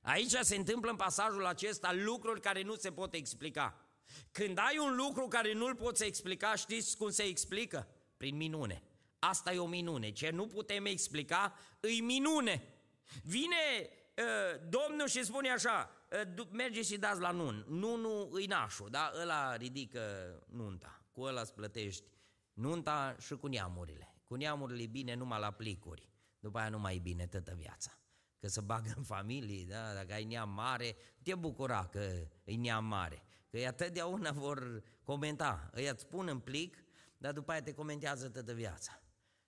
[0.00, 3.86] Aici se întâmplă în pasajul acesta lucruri care nu se pot explica.
[4.32, 7.88] Când ai un lucru care nu-l poți explica, știți cum se explică?
[8.16, 8.82] Prin minune.
[9.18, 10.10] Asta e o minune.
[10.10, 12.62] Ce nu putem explica, îi minune.
[13.22, 15.90] Vine uh, Domnul și spune așa,
[16.38, 17.64] uh, merge și dați la nun.
[17.68, 19.12] nu îi nașul, da?
[19.20, 20.02] Ăla ridică
[20.46, 22.02] nunta, cu ăla îți plătești
[22.60, 24.14] nunta și cu neamurile.
[24.24, 26.08] Cu neamurile e bine numai la plicuri,
[26.38, 27.90] după aia nu mai e bine toată viața.
[28.38, 29.94] Că să bagă în familie, da?
[29.94, 33.22] dacă ai neam mare, te bucura că e neam mare.
[33.50, 36.84] Că ei atâtdeauna vor comenta, îi îți pun în plic,
[37.18, 39.02] dar după aia te comentează toată viața.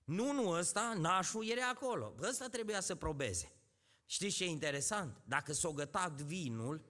[0.04, 2.14] Nu, nu ăsta, nașul era acolo.
[2.20, 3.52] Ăsta trebuia să probeze.
[4.04, 5.22] Știți ce e interesant?
[5.24, 6.84] Dacă s-o gătat vinul,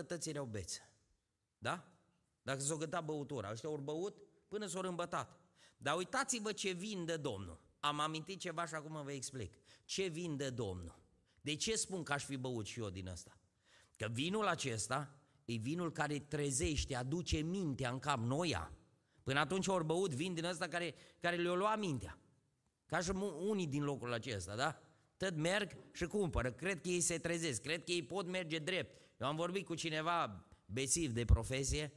[0.00, 0.92] 100% tăți erau bețe.
[1.58, 1.93] Da?
[2.44, 4.16] Dacă s-o gătat băutura, ăștia au băut
[4.48, 5.40] până s-au îmbătat.
[5.76, 7.60] Dar uitați-vă ce vin de Domnul.
[7.80, 9.54] Am amintit ceva și acum vă explic.
[9.84, 11.02] Ce vin de Domnul?
[11.40, 13.38] De ce spun că aș fi băut și eu din ăsta?
[13.96, 15.14] Că vinul acesta
[15.44, 18.72] e vinul care trezește, aduce mintea în cap noia.
[19.22, 22.18] Până atunci au băut vin din ăsta care, care le-o lua mintea.
[22.86, 24.80] Ca și unii din locul acesta, da?
[25.16, 26.52] Tot merg și cumpără.
[26.52, 29.00] Cred că ei se trezesc, cred că ei pot merge drept.
[29.20, 31.92] Eu am vorbit cu cineva besiv de profesie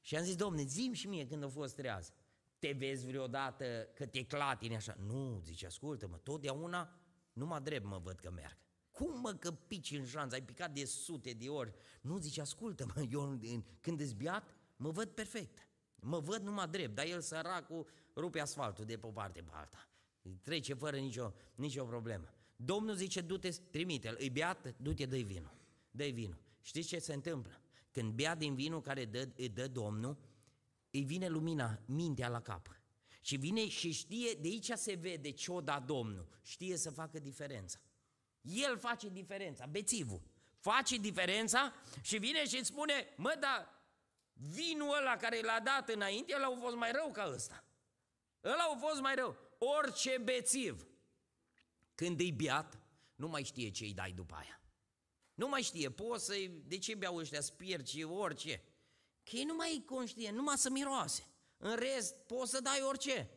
[0.00, 2.12] și am zis, domne, zim și mie când a fost treaz.
[2.58, 4.96] Te vezi vreodată că te clatine așa?
[5.06, 7.00] Nu, zice, ascultă-mă, totdeauna
[7.32, 8.58] numai drept mă văd că merg.
[8.90, 11.72] Cum mă că pici în șanț, ai picat de sute de ori?
[12.00, 13.40] Nu, zice, ascultă-mă, eu
[13.80, 15.68] când ești beat, mă văd perfect.
[15.94, 17.86] Mă văd numai drept, dar el săracul
[18.16, 19.88] rupe asfaltul de pe o parte pe alta.
[20.42, 22.34] Trece fără nicio, nicio problemă.
[22.56, 25.54] Domnul zice, du-te, trimite-l, îi beat, du-te, dă-i vinul.
[25.90, 26.42] dă vinul.
[26.60, 27.60] Știți ce se întâmplă?
[27.90, 30.18] Când bea din vinul care dă, îi dă Domnul,
[30.90, 32.80] îi vine lumina, mintea la cap.
[33.20, 36.28] Și vine și știe, de aici se vede ce o da Domnul.
[36.42, 37.78] Știe să facă diferența.
[38.40, 40.22] El face diferența, bețivul.
[40.58, 43.68] Face diferența și vine și îți spune, mă, dar
[44.32, 47.64] vinul ăla care l-a dat înainte, ăla a fost mai rău ca ăsta.
[48.44, 49.36] Ăla a fost mai rău.
[49.58, 50.86] Orice bețiv,
[51.94, 52.78] când e biat,
[53.14, 54.60] nu mai știe ce îi dai după aia.
[55.40, 56.34] Nu mai știe, poți să
[56.66, 58.62] de ce beau ăștia spirci, orice.
[59.22, 61.26] Că ei nu mai e conștient, numai să miroase.
[61.56, 63.30] În rest, poți să dai orice.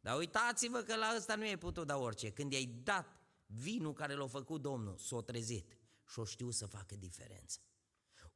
[0.00, 2.30] Dar uitați-vă că la ăsta nu e putut da orice.
[2.30, 5.78] Când i-ai dat vinul care l-a făcut Domnul, s-a trezit
[6.10, 7.58] și o știu să facă diferență.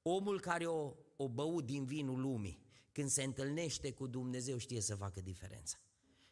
[0.02, 4.94] Omul care o, o băut din vinul lumii, când se întâlnește cu Dumnezeu, știe să
[4.94, 5.76] facă diferența.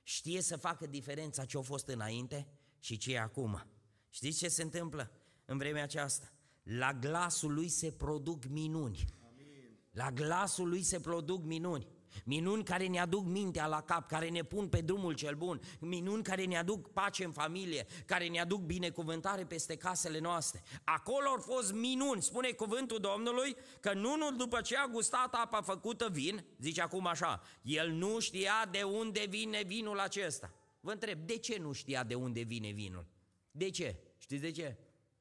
[0.02, 3.66] Știe să facă diferența ce a fost înainte și ce e acum.
[4.08, 5.10] Știți ce se întâmplă
[5.44, 6.32] în vremea aceasta?
[6.78, 9.04] La glasul lui se produc minuni.
[9.90, 11.86] La glasul lui se produc minuni.
[12.24, 16.22] Minuni care ne aduc mintea la cap, care ne pun pe drumul cel bun, minuni
[16.22, 20.62] care ne aduc pace în familie, care ne aduc binecuvântare peste casele noastre.
[20.84, 26.08] Acolo au fost minuni, spune cuvântul Domnului, că nu după ce a gustat apa făcută
[26.08, 30.52] vin, zice acum așa, el nu știa de unde vine vinul acesta.
[30.80, 33.06] Vă întreb, de ce nu știa de unde vine vinul?
[33.50, 33.96] De ce?
[34.18, 34.78] Știți de ce?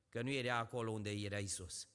[0.09, 1.87] Că nu era acolo unde era Isus.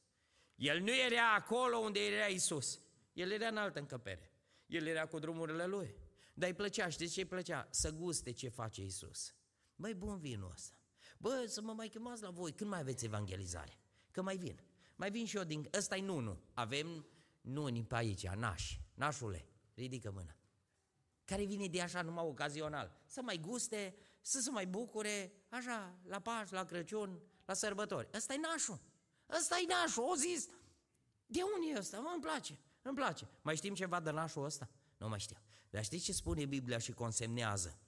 [0.55, 2.81] El nu era acolo unde era Isus.
[3.13, 4.33] El era în altă încăpere.
[4.67, 5.95] El era cu drumurile lui.
[6.35, 7.69] Dar îi plăcea, știți ce îi plăcea?
[7.71, 9.35] Să guste ce face Isus.
[9.77, 10.79] Băi, bun vinul ăsta.
[11.19, 12.53] Bă, să mă mai chemați la voi.
[12.53, 13.79] Când mai aveți evangelizare?
[14.11, 14.61] Că mai vin.
[14.97, 15.69] Mai vin și eu din...
[15.75, 16.43] ăsta e nunu.
[16.53, 17.07] Avem
[17.41, 18.81] nuni pe aici, nași.
[18.95, 20.37] Nașule, ridică mâna.
[21.25, 23.03] Care vine de așa numai ocazional.
[23.07, 28.09] Să mai guste, să se mai bucure, așa, la Paș, la Crăciun, la sărbători.
[28.15, 28.81] Ăsta e nașul.
[29.39, 30.03] Ăsta e nașul.
[30.03, 30.49] O zis,
[31.27, 32.01] de unde e ăsta?
[32.01, 32.59] Mă, îmi place.
[32.83, 33.29] Îmi place.
[33.43, 34.69] Mai știm ceva de nașul ăsta?
[34.97, 35.37] Nu mai știu.
[35.71, 37.79] Dar știți ce spune Biblia și consemnează?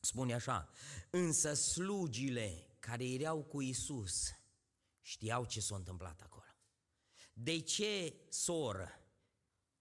[0.00, 0.70] Spune așa,
[1.10, 4.32] însă slugile care erau cu Isus
[5.00, 6.44] știau ce s-a întâmplat acolo.
[7.32, 9.02] De ce, soră,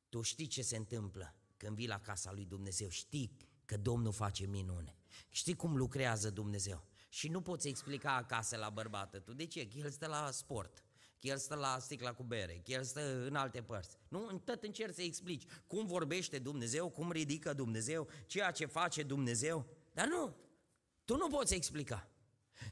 [0.10, 2.90] tu știi ce se întâmplă când vii la casa lui Dumnezeu?
[2.90, 4.98] Știi că Domnul face minune.
[5.30, 6.86] Știi cum lucrează Dumnezeu.
[7.10, 9.34] Și nu poți explica acasă la bărbată tu.
[9.34, 9.68] De ce?
[9.68, 10.82] Că el stă la sport
[11.20, 13.98] că el stă la sticla cu bere, că el stă în alte părți.
[14.08, 19.66] Nu, tot încerci să explici cum vorbește Dumnezeu, cum ridică Dumnezeu, ceea ce face Dumnezeu.
[19.94, 20.36] Dar nu,
[21.06, 22.10] tu nu poți explica.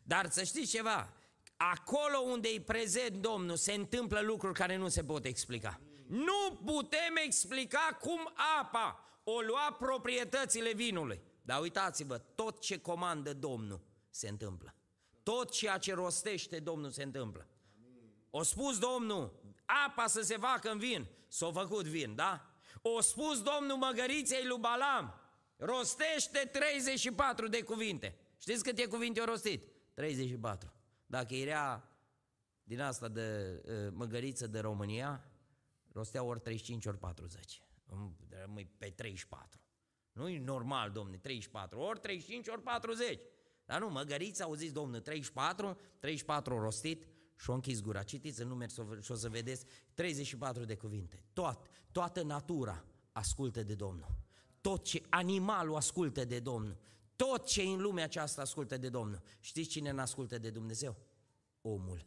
[0.04, 1.14] Dar să știți ceva,
[1.58, 5.80] acolo unde e prezent Domnul se întâmplă lucruri care nu se pot explica.
[6.08, 11.22] Nu putem explica cum apa o lua proprietățile vinului.
[11.42, 13.82] Dar uitați-vă, tot ce comandă Domnul
[14.16, 14.76] se întâmplă.
[15.24, 17.48] Tot ceea ce rostește Domnul se întâmplă.
[18.30, 22.50] O spus Domnul, apa să se facă în vin, s-a făcut vin, da?
[22.82, 25.14] O spus Domnul măgăriței lui Balam,
[25.58, 28.18] rostește 34 de cuvinte.
[28.40, 29.64] Știți câte cuvinte au rostit?
[29.94, 30.74] 34.
[31.06, 31.90] Dacă era
[32.64, 35.26] din asta de uh, măgăriță de România,
[35.92, 37.62] rostea ori 35, ori 40.
[38.30, 39.60] Rămâi pe 34.
[40.12, 43.20] Nu e normal, domne, 34, ori 35, ori 40.
[43.66, 48.04] Dar nu, măgărița au zis, domnul, 34, 34 rostit și-o închis gura.
[48.04, 51.24] Citiți în numeri și o să vedeți 34 de cuvinte.
[51.34, 54.18] Toat, toată natura ascultă de Domnul.
[54.62, 56.78] Tot ce animalul ascultă de Domnul.
[57.16, 59.22] Tot ce în lumea aceasta ascultă de Domnul.
[59.40, 60.98] Știți cine nu ascultă de Dumnezeu?
[61.62, 62.06] Omul.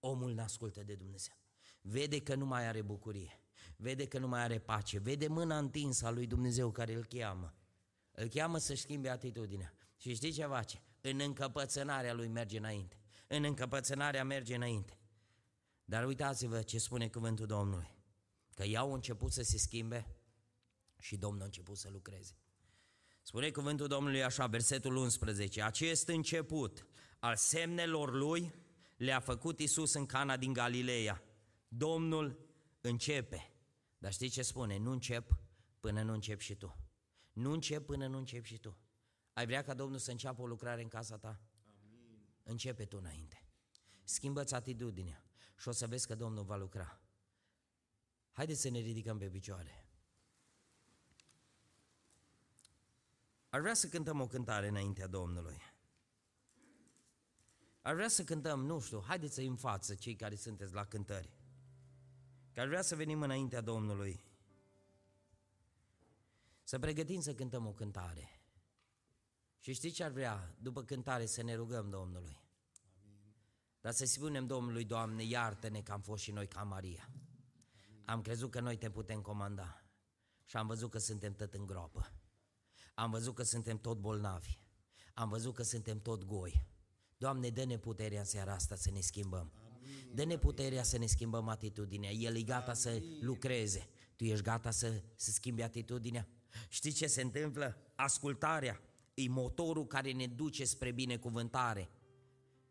[0.00, 1.34] Omul nu ascultă de Dumnezeu.
[1.80, 3.40] Vede că nu mai are bucurie.
[3.76, 4.98] Vede că nu mai are pace.
[4.98, 7.54] Vede mâna întinsă a lui Dumnezeu care îl cheamă.
[8.10, 9.74] Îl cheamă să-și schimbe atitudinea.
[10.00, 10.82] Și știi ce face?
[11.00, 13.00] În încăpățânarea lui merge înainte.
[13.26, 14.98] În încăpățânarea merge înainte.
[15.84, 17.98] Dar uitați-vă ce spune cuvântul Domnului.
[18.54, 20.16] Că i au început să se schimbe
[20.98, 22.36] și Domnul a început să lucreze.
[23.22, 26.86] Spune cuvântul Domnului așa, versetul 11, acest început
[27.18, 28.54] al semnelor lui
[28.96, 31.22] le-a făcut Isus în Cana din Galileea.
[31.68, 32.46] Domnul
[32.80, 33.52] începe.
[33.98, 34.78] Dar știi ce spune?
[34.78, 35.36] Nu încep
[35.80, 36.76] până nu încep și tu.
[37.32, 38.78] Nu încep până nu încep și tu.
[39.40, 41.40] Ai vrea ca Domnul să înceapă o lucrare în casa ta?
[41.84, 42.28] Amin.
[42.42, 43.46] Începe tu înainte.
[44.04, 45.24] Schimbă-ți atitudinea
[45.56, 47.00] și o să vezi că Domnul va lucra.
[48.32, 49.88] Haideți să ne ridicăm pe picioare.
[53.48, 55.62] Ar vrea să cântăm o cântare înaintea Domnului.
[57.80, 61.38] Ar vrea să cântăm, nu știu, haideți să-i în față cei care sunteți la cântări.
[62.52, 64.24] Că ar vrea să venim înaintea Domnului.
[66.62, 68.39] Să pregătim să cântăm o cântare.
[69.60, 70.54] Și știți ce ar vrea?
[70.58, 72.42] După cântare să ne rugăm Domnului.
[73.04, 73.34] Amin.
[73.80, 77.08] Dar să spunem Domnului, Doamne, iartă-ne că am fost și noi ca Maria.
[77.08, 78.02] Amin.
[78.04, 79.84] Am crezut că noi te putem comanda
[80.44, 82.12] și am văzut că suntem tot în groapă.
[82.94, 84.58] Am văzut că suntem tot bolnavi.
[85.14, 86.66] Am văzut că suntem tot goi.
[87.16, 89.52] Doamne, dă-ne puterea în seara asta să ne schimbăm.
[90.14, 92.10] Dă-ne puterea să ne schimbăm atitudinea.
[92.10, 92.74] El e gata Amin.
[92.74, 93.88] să lucreze.
[94.16, 96.28] Tu ești gata să, să schimbi atitudinea?
[96.68, 97.76] Știi ce se întâmplă?
[97.94, 98.80] Ascultarea
[99.20, 101.90] e motorul care ne duce spre binecuvântare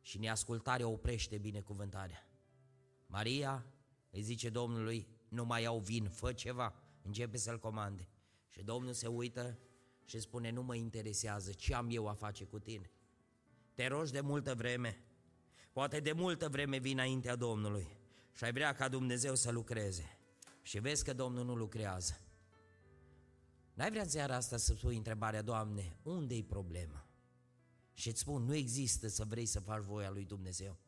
[0.01, 2.27] și neascultarea oprește binecuvântarea.
[3.05, 3.65] Maria
[4.11, 8.07] îi zice Domnului, nu mai au vin, fă ceva, începe să-l comande.
[8.47, 9.59] Și Domnul se uită
[10.05, 12.91] și spune, nu mă interesează ce am eu a face cu tine.
[13.73, 15.03] Te rogi de multă vreme,
[15.71, 17.87] poate de multă vreme vin înaintea Domnului
[18.33, 20.17] și ai vrea ca Dumnezeu să lucreze.
[20.61, 22.19] Și vezi că Domnul nu lucrează.
[23.79, 27.07] N-ai vrea în seara asta să pui întrebarea, Doamne, unde e problema?
[27.93, 30.79] Și îți spun, nu există să vrei să faci voia lui Dumnezeu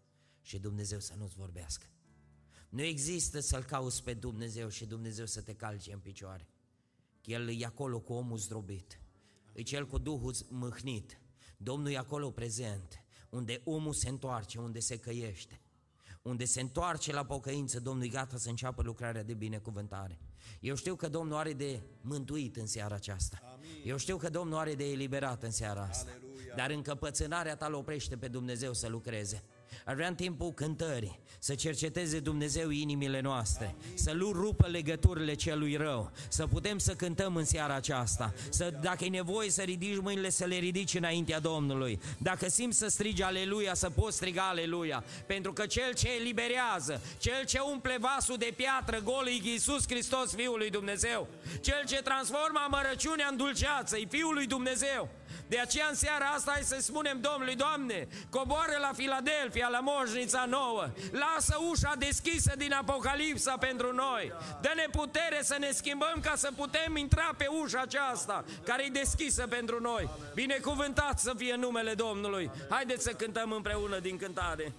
[0.42, 1.86] și Dumnezeu să nu-ți vorbească.
[2.70, 6.48] Nu există să-L cauți pe Dumnezeu și Dumnezeu să te calce în picioare.
[7.24, 9.00] El e acolo cu omul zdrobit,
[9.54, 11.20] e cel cu Duhul mâhnit.
[11.58, 15.62] Domnul e acolo prezent, unde omul se întoarce, unde se căiește,
[16.22, 20.20] unde se întoarce la pocăință, Domnul e gata să înceapă lucrarea de binecuvântare.
[20.60, 23.40] Eu știu că Domnul are de mântuit în seara aceasta.
[23.54, 23.82] Amin.
[23.86, 26.12] Eu știu că Domnul are de eliberat în seara asta.
[26.12, 26.56] Aleluia.
[26.56, 29.44] Dar încăpățânarea ta oprește pe Dumnezeu să lucreze.
[29.86, 33.98] Ar vrea în timpul cântării să cerceteze Dumnezeu inimile noastre, Amin.
[33.98, 39.04] să nu rupă legăturile celui rău, să putem să cântăm în seara aceasta, să, dacă
[39.04, 42.00] e nevoie să ridici mâinile, să le ridici înaintea Domnului.
[42.18, 47.46] Dacă simți să strigi aleluia, să poți striga aleluia, pentru că Cel ce eliberează, Cel
[47.46, 51.28] ce umple vasul de piatră gol e Iisus Hristos, Fiul lui Dumnezeu,
[51.62, 55.10] Cel ce transformă amărăciunea în dulceață, e Fiul lui Dumnezeu.
[55.52, 60.46] De aceea în seara asta hai să spunem Domnului, Doamne, coboară la Filadelfia, la moșnița
[60.46, 66.52] nouă, lasă ușa deschisă din Apocalipsa pentru noi, dă-ne putere să ne schimbăm ca să
[66.56, 70.10] putem intra pe ușa aceasta care e deschisă pentru noi.
[70.34, 72.52] Binecuvântat să fie numele Domnului.
[72.70, 74.74] Haideți să cântăm împreună din cântare.